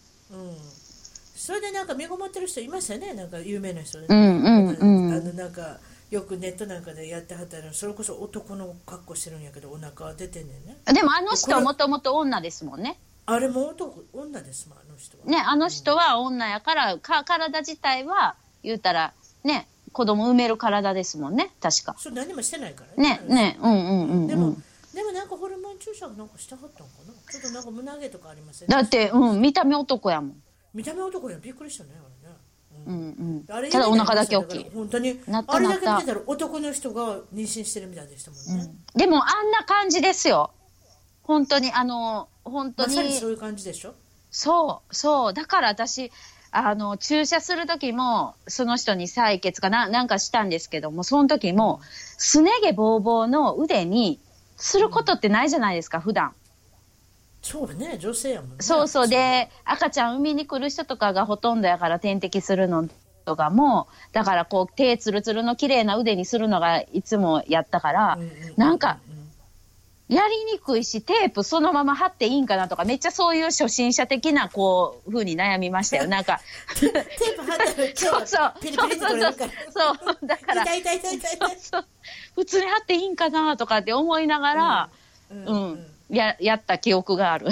[1.36, 5.80] それでなんか身ごもってる人いましたよねなんか有名な人で、うんうんうんあのなんか
[6.12, 13.00] よくネットなんかでやってはったのそれこそ男の格好してるんやけどお腹は出てんねんねでもあの人はもともと女ですもんね。
[13.26, 21.96] あれも男女ですもんあの人はね、あの人は女やから、か体自体は、言うたら、ね、子供産める体ですもんね、確か。
[21.98, 24.28] それ何もしてないからね、ね、うんうんうんうん。
[24.28, 24.58] でも
[24.94, 27.14] なんかホルモン注射なんかしたはったんかな？
[27.32, 28.68] ちょっとなんか胸毛とかありません？
[28.68, 30.36] だって、うん、見た目男やもん。
[30.74, 32.36] 見た目男やんびっくりしたねあれね、
[32.88, 33.72] ううんんあれうん。
[33.72, 34.66] ただお腹だけ大きい。
[34.74, 40.52] 本当になったあれだけ見てたら男の人が妊娠してるみたいでしたもんね、でもあんな感じですよ。
[41.24, 42.96] 本当に、あの、本当に。
[42.96, 43.94] まさにそういう感じでしょ？
[44.32, 45.34] そう、そう。
[45.34, 46.12] だから私、
[46.50, 51.80] あの、注射する時も、その人に採血かな、なんかしたんですけども、その時も、
[52.18, 54.20] すね毛ぼうぼうの腕に、
[54.62, 56.34] することってないじゃないですか、普段。
[57.42, 59.08] そうね女性やもんねそうそう。
[59.08, 62.88] で、赤ちゃん産みに来る人とかがほとんどやから点滴するの
[63.26, 69.00] とかも、だからこう、手つるつるの綺麗な腕にするのがいつもやったからうんうん、なんか、
[70.12, 76.08] やりにくいし、テープそのまま貼っていいんかなとか、めっちゃそういう初心者的な、こう、風に悩みましたよ。
[76.12, 76.42] なんか、
[76.78, 78.58] テープ貼ったらそうそうは。
[78.62, 79.52] ピリピリって取れるから。
[79.72, 81.86] そう、だから、痛い痛い痛い痛い痛いそう。
[82.36, 84.90] 普通に貼っていいんかなとかって思いながら、
[85.32, 85.34] う。
[85.34, 85.58] んう。
[85.76, 87.48] ん、や、やった記憶がある。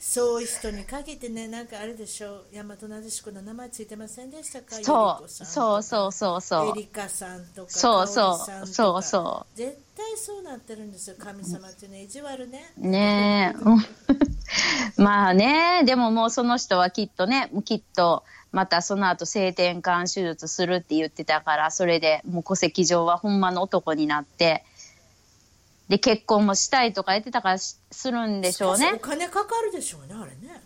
[0.00, 0.40] そう。
[0.40, 0.48] いう。
[0.48, 5.82] 人に限ってね、なんかあれでしょう、大和なでしこの名前ついてませんでしたかそう、そう。
[5.82, 6.12] そう。
[6.12, 6.40] そう。
[6.40, 6.70] そう。
[6.70, 6.72] エ。
[6.80, 8.06] リカさんとか、そう。
[8.06, 8.66] そう。
[8.66, 9.02] そう。
[9.02, 12.72] そ絶対そうなってるんですよ、神様ってね、意地悪ね。
[12.76, 13.58] ねえ。
[13.58, 13.84] うん
[15.02, 24.64] まあね、でももうその人はきっとね、きっと、またその後性転換手術するって言ってたから、それでもう戸籍上はほんまの男になって、
[25.88, 28.98] で、結婚もしたいとか言ってたからしするんでしょうねしかしお。
[29.00, 30.62] 金かかるでしょうね、あれね。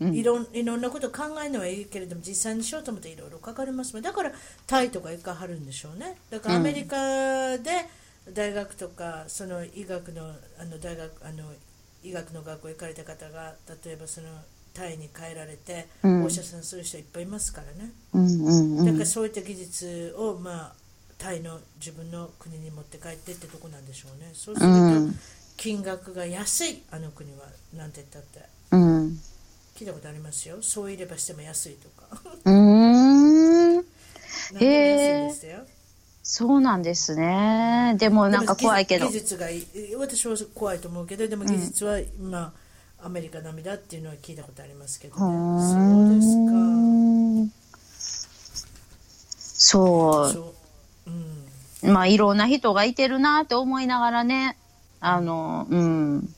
[0.00, 4.32] うんいろんいろんなこと考えるのはいいけれども実際にしようと思っていろいろかかりますだから
[4.66, 7.86] タイとか行かはるんでしょうねだからアメリカで
[8.30, 11.44] 大学とかその医学のあの大学あの
[12.02, 13.54] 医学の学校行かれた方が
[13.84, 14.28] 例えばその
[14.74, 16.24] タイに帰られて、うん。
[16.24, 17.92] お医者さんする人いっぱいいますからね。
[18.14, 18.86] うんうんうん。
[18.86, 20.72] だからそういった技術を、まあ、
[21.18, 24.30] タイの自分の国に持って帰ってってとこなんでしょうね。
[24.32, 25.18] そうするとうん。
[25.56, 27.46] 金額が安いあの国は。
[27.76, 28.48] なんて言ったって。
[28.70, 29.20] うん。
[29.76, 30.56] 聞いたことありますよ。
[30.62, 32.06] そういればしても安いとか。
[32.44, 33.84] うーん。
[34.52, 35.66] 安いですよ
[36.34, 37.94] そうなんですね。
[37.98, 39.04] でもなんか怖いけど。
[39.08, 39.12] 技。
[39.12, 39.48] 術が
[39.98, 42.54] 私は怖いと思うけどでも技術は、ま
[42.98, 45.20] あアメリカ並みだっていうのは聞いたことありますけどね。
[45.20, 47.52] そうですかん。
[49.36, 50.54] そそ
[51.06, 51.10] う。
[51.10, 51.90] うん。
[51.90, 51.92] う。
[51.92, 54.56] まあいろんな人がいてるなって思いながらね、
[55.00, 56.34] あの、うん、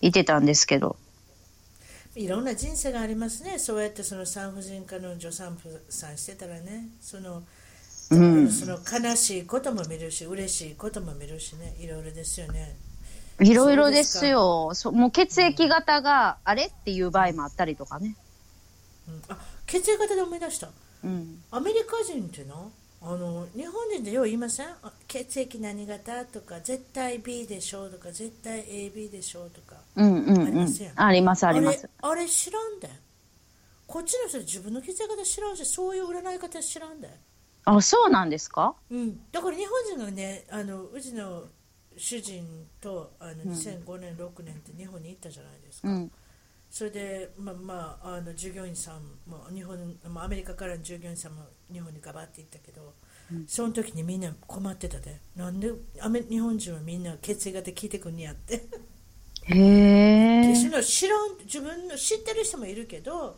[0.00, 0.94] いてたんですけど。
[2.14, 3.58] いろんな人生がありますね。
[3.58, 6.86] そうやってその産婦人科の助産婦さんしてたらね。
[7.00, 7.42] その,、
[8.10, 8.50] うん。
[8.50, 11.74] その悲しいことも見るし嬉しいことも見るしね。
[11.80, 12.76] いろいろですよね。
[13.40, 14.70] いろいろですよ。
[14.74, 18.16] そもう血液型があれっていう場合もあったりとかね。
[19.08, 19.22] うん。
[19.28, 20.70] あ血液型で思い出した。
[21.04, 21.42] うん。
[21.50, 22.54] アメリカ人ってな
[23.00, 24.66] あの日本人でよう言いません？
[24.82, 29.76] あ血液何型とか絶対 B でしょうとか絶対 AB でしょうとか。
[29.94, 30.42] うんうんうん。
[30.42, 30.90] ありますや。
[30.90, 30.92] ん。
[31.00, 31.88] ありますありまれす。
[32.02, 32.90] あれ知らんで。
[33.86, 37.08] こっちの人自分の血液型知らんしそういう占い方知らんで、
[37.76, 38.74] あ、そうなんですか？
[38.90, 41.44] うん、だから日本人がねあのうちの
[41.96, 46.10] 主人とあの2005年、6年って日本に行ったじゃないですか、うん。
[46.70, 51.42] それで、まあまあ、あの従業員さんも日本、まあ、アメリカからの従業員さんも
[51.72, 52.94] 日本にガバって行ったけど、
[53.46, 55.20] その時にみんな困ってたで。
[55.34, 58.64] なんでアメ日本人はみんな血液型聞いてくんにやって。
[59.42, 60.54] へえ。
[60.54, 63.36] 知らん知らん自分の知ってる人もいるけど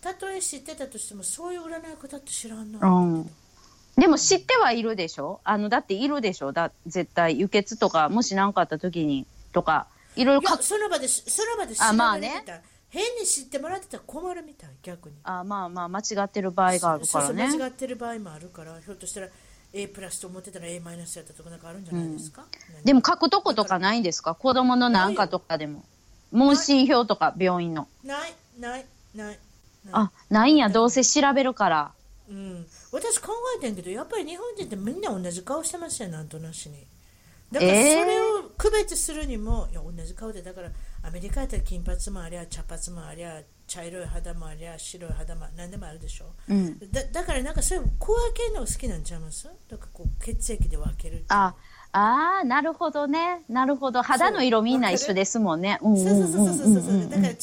[0.00, 3.30] たとえ知ってたとしてもそういう占い方って知らんな、うん。
[3.96, 5.40] でも知ってはいるでしょ？
[5.44, 6.52] あの、だっているでしょ？
[6.52, 7.38] だ、絶対。
[7.38, 9.86] 輸血とか、もし何かあった時に、とか、
[10.16, 15.16] いろいろかその場でその場で調あまあねべられてた、変に知ってもらってたら困るみたい逆に。
[15.24, 17.48] あまあまあ、間違ってる場合があるからね。
[17.48, 17.50] そう。
[17.50, 19.28] そう間違ってる場合もあるからひょっとしたら
[19.72, 22.44] A プラスと思ってたら A マイナスやったとかなんかあるんじゃないですか、
[22.84, 24.34] でも書くとことかないんですか？
[24.34, 25.84] 子供のなんかとかでも。
[26.32, 27.86] 問診票とか、病院の。
[28.02, 28.34] ない。
[28.58, 28.86] ない。
[29.14, 29.26] ない。
[29.26, 29.38] ない。
[29.92, 31.92] あ、ないんや、どうせ調べるから。
[32.28, 36.86] うん、私考えてんけどやっぱり日本人ってみんな同じ顔してますよなんとなしに
[37.52, 38.24] だからそえーれを
[38.56, 40.70] 区別するにも、いや同じ顔でだから
[41.02, 46.78] アメリカやったら金髪もありゃ茶髪もありゃ茶色い肌もありゃ白い肌も何でもあるでしょうん。
[46.90, 49.46] だだからなんかそういう小分けるのが好きなんちゃいます？
[49.68, 51.54] だからこう血液で分けるあ、
[51.92, 53.42] あーなるほどね。
[53.48, 54.02] なるほど。
[54.02, 55.78] 肌の色みんな一緒ですもんね。
[55.80, 57.34] そうそうそうそうそうそう、だから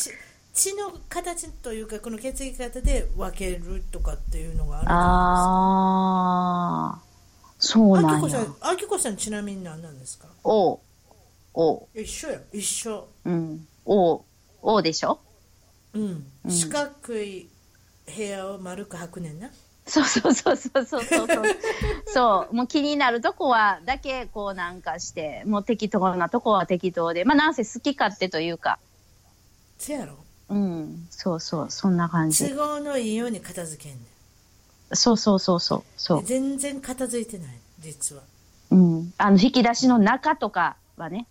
[0.53, 4.99] 血血の形というかこの血液型で分けるとかっていうのがあるじゃあ
[6.95, 6.99] あ、
[7.57, 8.41] そうないなんやですか。
[8.41, 8.59] あきこ。
[8.59, 10.27] さん、あきこさんちなみに何なんですか？
[10.43, 10.79] おう、
[11.53, 13.67] おう、一緒や一緒うん。
[13.85, 14.21] おう、
[14.61, 15.19] おうでしょ？
[15.93, 17.49] うん、四角い
[18.15, 19.49] 部屋を丸く履くねんな
[19.85, 21.43] そうそうそうそうそうそうそう。
[22.05, 22.55] そう。
[22.55, 27.25] もう気になるとこは、だけこうなんかして、もう適当なとこは適当で。
[27.25, 28.79] まあなんせ好き勝手というか。
[29.77, 30.13] せやろ
[30.51, 31.07] うん。
[31.09, 31.71] そうそう。
[31.71, 32.49] そんな感じ。
[32.49, 33.99] 都合のいいように片付けんね
[34.93, 35.83] そうそうそうそう。
[35.95, 38.23] そん全然片付いてない実は
[38.71, 38.75] う。
[38.75, 39.13] うん。
[39.17, 41.25] あの、引き出しの中とかはね、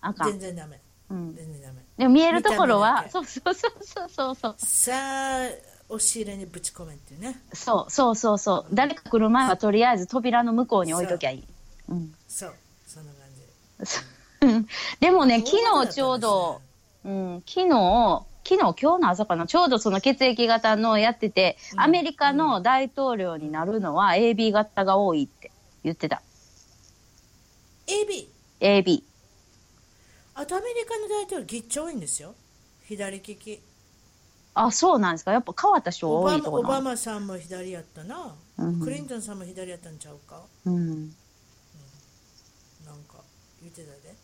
[0.00, 0.32] あかん。
[0.32, 1.34] 全然ダメうん。
[1.36, 4.54] 全然ダメでも見えるところは見、そうそうそうそうそうそう。
[4.58, 5.48] さあ
[5.88, 8.74] 押し入れにぶち込めっていうねそうそうそうそう。
[8.74, 11.44] 誰か来る前はとりあえず扉の向こうに置いときゃいい。
[11.88, 12.12] うん。
[12.26, 12.54] そう
[12.88, 14.66] そんな感じ
[15.00, 16.60] でもね、昨日ちょうど、
[17.04, 21.80] うん、昨日、昨日、今日の朝かな、ちょうどその血液型のやってて、うん。
[21.80, 25.50] アメリカの大統領になるのは AB 型が多いって
[25.82, 26.22] 言ってた。
[27.88, 28.28] AB
[28.60, 29.02] AB。
[30.36, 32.36] あとアメリカの大統領ぎっちょ多いんですよ。
[32.84, 33.60] 左利き。
[34.54, 35.32] あ、そうなんですか。
[35.32, 38.80] やっぱ変わった人多いとこなバマさんも左やったな、うん。
[38.80, 40.40] クリントンさんも左やったんちゃうか？
[40.66, 41.08] うん。
[42.84, 43.18] なんか
[43.60, 44.14] 言ってたで。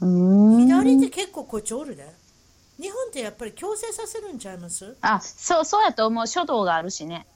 [0.00, 0.66] うーん。
[0.66, 2.10] 左って結構こっちおるで
[2.80, 4.96] 日本ってやっぱり強制させるんちゃいます？
[5.00, 6.26] あ、そう、そうやと思う。
[6.26, 7.26] 書道があるしね。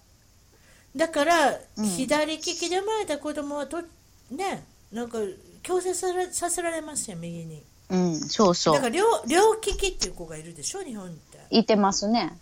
[0.94, 3.80] だから、うん左利きで生まれた子供はと
[4.30, 5.18] ねなんか
[5.62, 8.74] 強制されさせられますよ右にうん、そうそう。
[8.74, 10.82] だから両両利きっていう子がいるでしょ？
[10.82, 12.38] 日本っていてますね。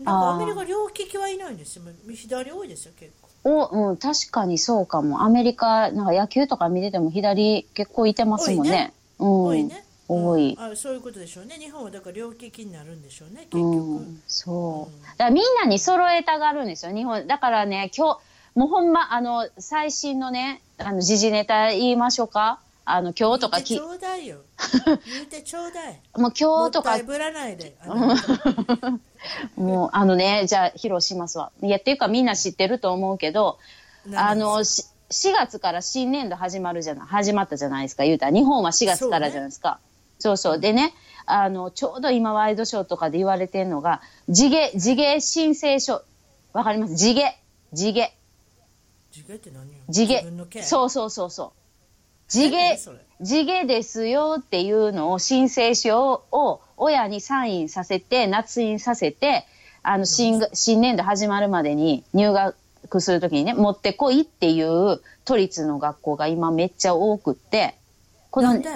[0.00, 1.84] なんかアメリカ両利きはいないんですよ
[2.14, 3.28] 左多いですよ結構
[3.70, 5.22] お、うん、確かにそうかも。
[5.22, 8.92] アメリカ、なんか野球とか見てても左結構いてますもんね。
[9.18, 9.72] 多いね、うん。
[9.72, 9.85] 多い。
[10.08, 15.02] うんあそういうことでしょうね日本はだから両利きになるんでしょうね結う局、ん、そううん。
[15.02, 17.26] だからみんなに揃えたがるんですよ、日本。
[17.26, 18.20] だからね、今日、
[18.58, 22.60] もうほんま、あの、最新のね、あの、時事ネタ言いましょうか？
[22.84, 24.38] あの、今日とかき、言ってちょうだいよ
[24.86, 27.74] 言うてちょうだいもう今日とかぶらないで
[29.56, 31.50] もう、あのね、じゃあ、披露しますわ。
[31.62, 33.58] いや、っていうかみんな知ってると思うけど、
[34.14, 38.32] あの、し4月から新年度始まるじゃない、始まったじゃないですか、言うたら。
[38.32, 39.80] 日本は4月からじゃないですか。
[40.18, 40.58] そうそう。
[40.58, 40.94] でね、
[41.26, 46.02] あの、ちょうど今ワイドショーとかで言われてるのが、地毛、地毛申請書。
[46.52, 46.94] わかります？
[46.96, 47.36] 地毛。
[47.72, 48.12] 地毛。
[49.10, 49.78] 地毛って何よ？
[49.88, 50.62] 地毛自分の毛。
[50.62, 51.52] そうそうそうそう。
[52.28, 52.78] 地毛
[53.20, 59.46] 地毛ですよっていうのを申請書を親にサインさせて、捺印させて、
[59.82, 67.76] あの、新が、新年度始まるまでに入学するときにね、持ってこいっていう都立の学校が今めっちゃ多くって、
[68.30, 68.70] このなん、で？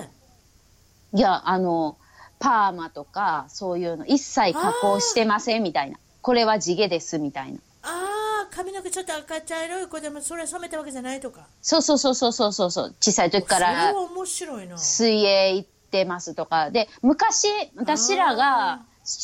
[1.13, 1.97] いや、あの、
[2.39, 5.99] パーマとか、そういうの一切加工してませんみたいな。
[6.23, 7.59] これは地毛ですみたいな。
[7.83, 12.95] ああ髪の毛ちょっと赤茶色い子でもそれ染めたわけじゃないとかそうそうそうそうそうそうそう。
[13.01, 16.71] 小さい時かそれらは面白いな水泳行ってますとか。
[16.71, 18.83] で、昔、私らあが、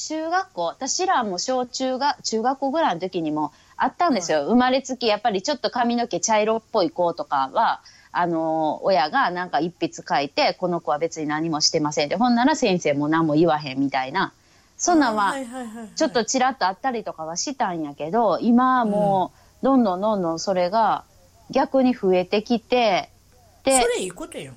[0.08, 4.44] 中学校、私らも小中が、中学校ぐらいの時にもあったんですよ。
[4.44, 7.82] 生まれつき、やっぱりちょっと髪の毛茶色っぽい子とかは、
[8.18, 12.16] あの、親がなんか一筆書いて、この子は別に何もしてませんって。
[12.16, 14.32] ほんなら先生も何も言わへんみたいな。
[14.78, 15.34] そんなんは、
[15.96, 21.04] ちょっとちらっとあったりとかはしたんやけど、今はもう、どんどんどんどんそれが
[21.50, 23.10] 逆に増えてきて、
[23.64, 24.54] で、それいいことやん。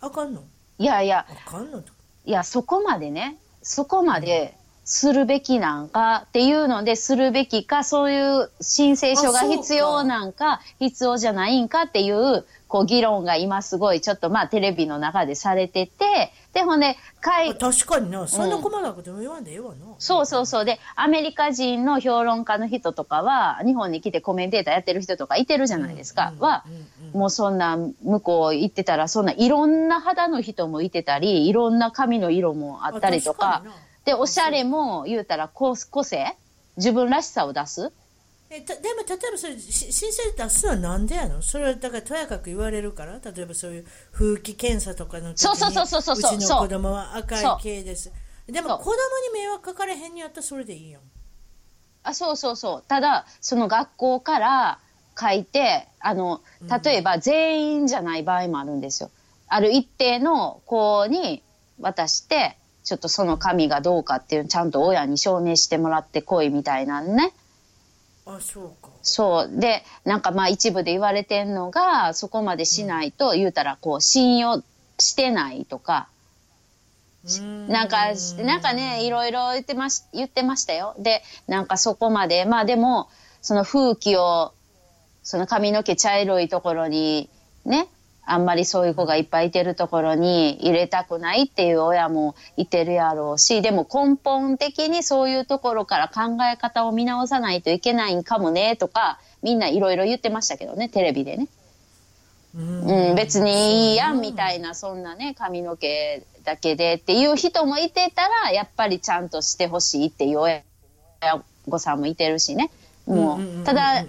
[0.00, 0.42] あかんの？
[0.78, 4.54] いやいや、あかんのいや、そこまでね、そこまで
[4.84, 20.64] するべきなんかっていうのでするべきか、そういう申請書が必要なんか、必要じゃないんかっていう、こう議論が今すごいちょっとまあテレビの中でされてて、で、ほんで、海、確かになそんな細かくでも言わんでええわな、そうそうそう。
[20.64, 26.32] で、アメリカ人の評論家の人とかは、日本に来てコメンテーターやってる人とかいてるじゃないですか。
[26.36, 33.62] うんはうんうん、もうそんな、向こう行ってたら、そんないろんな肌の人もいてたり、いろんな髪の色もあったりとかか
[34.04, 36.36] で、おしゃれも言うたら個個性？
[36.76, 37.92] 自分らしさを出す？
[38.50, 41.40] えたでも例えばそれし申請出すのはなんでやの？
[41.40, 43.20] それはだからとやかく言われるから？
[43.24, 48.12] 例えばそういう風紀検査とかの時にそうそうそうそうそうちの子供は赤い系です。
[48.46, 51.00] でも子供に迷惑かかれへんにやったらそれでいいよ
[52.02, 52.84] あ、そうそうそう。
[52.86, 54.78] ただ、その学校から
[55.18, 56.42] 書いて、あの、
[56.84, 59.10] 例えば全員じゃない場合もあるんですよ。
[59.48, 61.42] ある一定の子に
[61.80, 67.32] 渡して、ちょっとその紙がどうかっていうちゃんと親に証明してもらってこいみたいなんね。
[68.26, 69.60] あそうかそう。
[69.60, 74.62] で、なんかまあ一部で言われてんのが、そこまでしないと、言うたらこう信用
[74.98, 76.08] してないとか、
[77.68, 78.12] なんか、
[78.42, 80.94] なんかね、いろいろ言ってまし、言ってましたよ。
[80.98, 83.08] で、なんかそこまで、まあでも、
[83.40, 84.52] その風紀を、
[85.22, 87.30] その髪の毛茶色いところに、
[87.64, 87.88] ね、
[88.26, 101.48] あんまりそういう子がいっぱいいてるところに入れたくないっていう親もいてるやろうし、でも根本的にそういうところから考え方を見直さないといけないんかもね、とか、みんないろいろ言ってましたけどね、テレビでね。
[102.56, 110.62] うんうん、別にいいやんみたいな、そんなね、髪の毛だけでっていう人もいてたら、やっぱりちゃんとしてほしいっていう親
[111.68, 112.70] 御さんもいてるしね。
[113.06, 114.04] もう、ただ、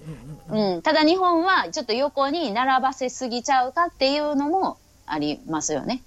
[0.49, 6.03] うん、ただ日本はちょっと横に並ばせすぎちゃうかっていうのもありますよね。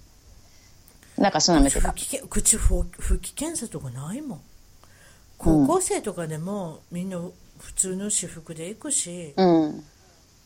[1.16, 1.62] なんかその
[2.28, 4.40] 口風風紀検査とかないもん。
[5.36, 7.18] 高校生とかでもみんな
[7.58, 9.84] 普通の私服で行くし、うん。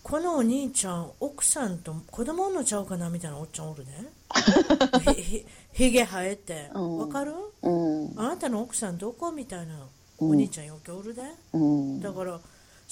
[0.03, 4.07] このお兄ちゃん奥さんと子供のちゃうかなみたいなおっちゃんおるね。
[5.15, 6.71] ひひひげ生えて。
[6.75, 6.99] うん。
[6.99, 7.35] わかる？
[7.63, 8.15] うん。
[8.17, 9.31] あなたの奥さんどこ？
[9.31, 9.79] みたいな
[10.19, 11.23] お兄ちゃんよくおるで、
[11.53, 12.01] うん。
[12.01, 12.41] だから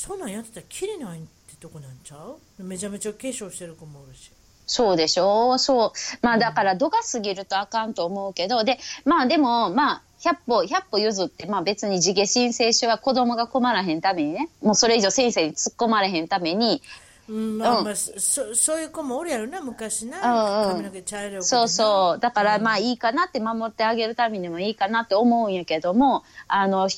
[0.00, 2.16] そんなんやってたらきりないってとこなんちゃ
[2.58, 2.64] う？
[2.64, 4.32] めちゃめちゃ化粧してる子もおるし。
[4.66, 5.52] そうでしょ？
[5.56, 5.92] うそう。
[6.22, 16.80] まあだから度が過ぎるとあかんと思うけど、で、まあでも、まあ、100歩、100歩譲って、まあ別に地毛申請書は子供が困らへんためにね、もうそれ以上先生に突っ込まれへんために、
[17.28, 20.72] うんまあそそういう子もおるやろな昔な、うんうん。
[20.72, 22.20] 髪の毛茶色そうそう。
[22.20, 26.88] だからまあいいかなって守ってあげるためにもいいかなって思うんやけども、あの、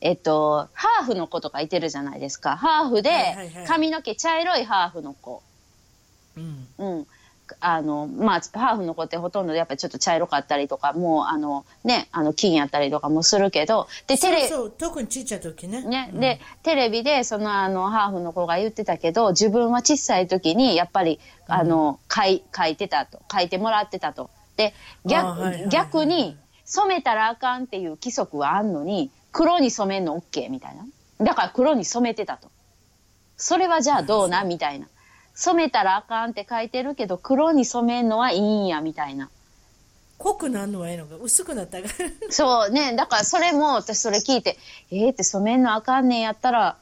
[0.00, 2.56] えっと、ハーフの子とかいてるじゃないですか。
[2.56, 3.10] ハーフで
[3.66, 5.42] 髪の毛茶色いハーフの子。
[6.36, 7.06] うんうん。
[7.60, 24.28] あの、まあ、ハーフの子ってほとんどやっぱりちょっと茶色かったりとか、もう、あの、ね、あの、金やったりとかもするけど、で、テレ、そうそう特にちっちゃい時ねね、で、テレビで、その、あの、ハーフの子が言ってたけど、自分は小さい時に、やっぱり、あの、書い、書いてたと、書いてもらってたと。
[24.56, 24.74] で、
[25.04, 30.86] 逆、あはいはいはい逆に、染めたらあかんっていう規則はあんのに、黒に染めんの OK みたいな。
[31.22, 32.48] だから黒に染めてたと。
[33.36, 34.44] それはじゃあどうな？
[34.44, 34.86] みたいな。
[35.34, 39.28] 染めたらあかんって書いてるけど、黒に染めんのはいいんや、みたいな。
[40.16, 44.56] 濃くなるのはええのか薄くなったからそうね、だからそれも私それ聞いて、
[44.90, 46.78] えーって染めんのあかんねんやったら、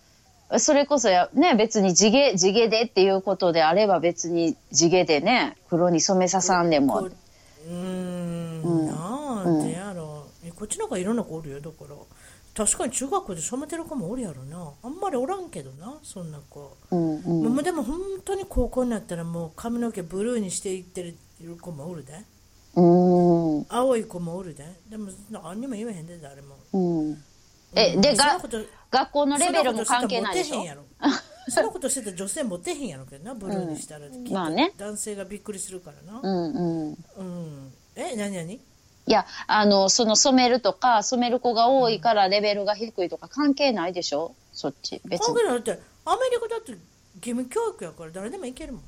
[0.58, 7.12] それこそや、ね、別に地毛、地毛でっていうことであれば別に地毛でね、黒に染めささんでもこう。
[7.66, 11.96] うーんなんでやろう、えこっちの方がいろんな子おるよだから
[12.54, 14.72] 確かに中学校で染めてる子もおるやろな。
[14.82, 17.54] あんまりおらんけどなそんな子、うんうん。
[17.54, 22.12] もうでも本当に高校になったらもう髪の毛ブルーにしていってる子もおるで。
[22.76, 22.80] う
[23.60, 23.66] ん。
[23.68, 24.66] 青い子もおるで。
[24.88, 26.56] でも何にも言えへんで誰も。
[26.72, 27.24] うん。
[27.74, 28.58] え、で、がそんなこと、
[28.90, 31.42] 学校のレベルも関係ないでしょ そんなことしてたらモテへんやろ。
[31.48, 34.72] そんなことしてたら女性モテへんやろけどなブルーにしたら、きっとまあね。
[34.78, 36.20] 男性がびっくりするからな。
[36.22, 36.98] うんうん。
[37.16, 37.72] うん。
[37.96, 38.60] え何何？
[39.06, 44.34] いや、あの、その染めるとか、染める子が多いからレベルが低いとか関係ないでしょ？
[44.52, 45.00] そっち。
[45.04, 45.26] 別に。
[45.26, 46.80] 関係ないだってアメリカだって義
[47.20, 48.82] 務教育やから誰でも行けるもん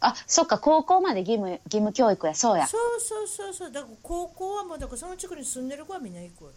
[0.00, 2.66] あ、そっか、高校まで義務、義務教育や、そうや。
[2.66, 6.50] そうそうそうそうだから高校はもうだからその地区に住んでる子はみんな行くわ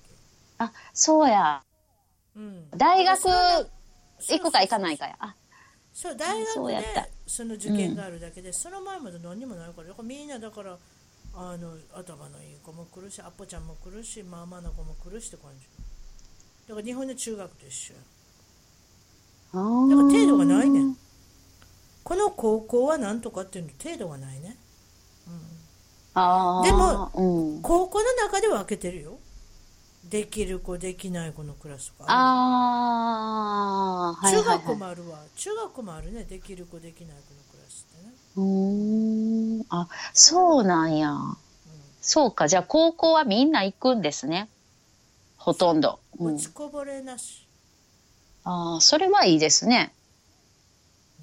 [0.59, 1.61] あ、そうや。
[2.33, 5.15] け、うん、大学行くか行かないかや。
[5.19, 5.35] あ、
[5.91, 6.83] そう大学で
[7.27, 10.77] その受験があるだけで、その前まで何にもないからだからみんなだから
[11.33, 15.65] あの頭のいい子も来るしアッポちゃんも来るしママの子も来るしって感じ。
[16.67, 17.93] だから日本の中学と一緒。
[17.93, 17.99] や
[19.53, 19.65] あだか
[20.03, 20.97] らー程度がないねん。
[22.03, 24.57] この高校はなんとかっていうの程度がないね、
[26.13, 26.65] ああ。
[26.65, 27.61] でもうん。
[27.61, 29.19] 高校の中で分けてるよ。
[30.09, 32.13] できる子できない子のクラスとかあ
[34.09, 34.79] あ、はいはい、中学校はい。
[34.79, 35.19] もあるわ。
[35.35, 36.23] 中学校もあるね。
[36.25, 37.41] できる子できない子の
[38.35, 39.65] うーん。
[39.69, 41.15] あ、そうなんや。
[42.01, 42.47] そうか。
[42.47, 44.49] じゃあ高校はみんな行くんですね。
[45.37, 45.99] ほとんど。
[46.19, 47.47] うん落ちこぼれなし
[48.43, 49.91] ああ、それはいいですね。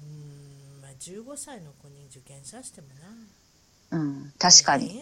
[0.01, 2.87] うんまあ15歳の子に受験させても
[3.91, 4.33] なうん。
[4.39, 5.01] 確かに。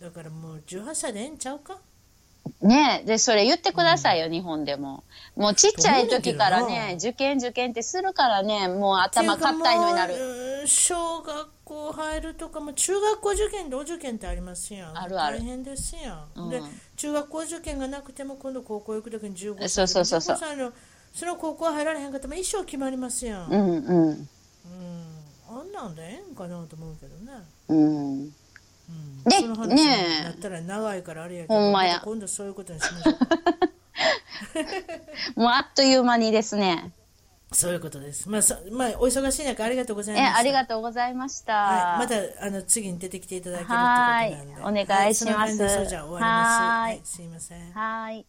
[0.00, 1.78] だからもう18歳でええんちゃうか？
[2.60, 3.06] ねえ。
[3.06, 5.04] で、それ言ってくださいよ、日本でも。
[5.36, 10.14] もうちっちゃい時からね、受験受験ってするからね、もう頭かったいのになる。
[10.66, 16.62] 小学校入るとかも中学校受験でお受験ってありますやんあるある大変ですやん、うんで
[16.96, 20.72] 中学校受験がなくても今度高校行く時に15歳そうそうそうそう15歳の
[21.12, 24.08] その高校入られへんかったら一生決まりますやん、うんうん。
[24.08, 24.28] うん
[25.50, 27.32] あんなんでええんかなと思うけどね、
[27.68, 28.34] うん。
[28.88, 30.30] うん、でねえ。
[30.30, 32.00] ったら長いからあれやけどほんまや。
[32.00, 33.14] た今度そういうことにしましょう。
[33.14, 33.26] か
[35.40, 36.92] もうあっという間にですね。
[37.52, 38.28] そういうことです。
[38.28, 40.38] まあ、そまあ、お忙しい中ありがとうございえ、ました。
[40.38, 41.52] ありがとうございました。
[41.52, 44.82] はい、またあの次に出てきていただけるとなんで、はい。
[44.82, 45.36] お願いします。
[45.36, 46.60] はその辺でそれじゃあ終わります。
[46.60, 46.90] はい。
[46.90, 47.72] はい、すいません。
[47.72, 48.26] はい。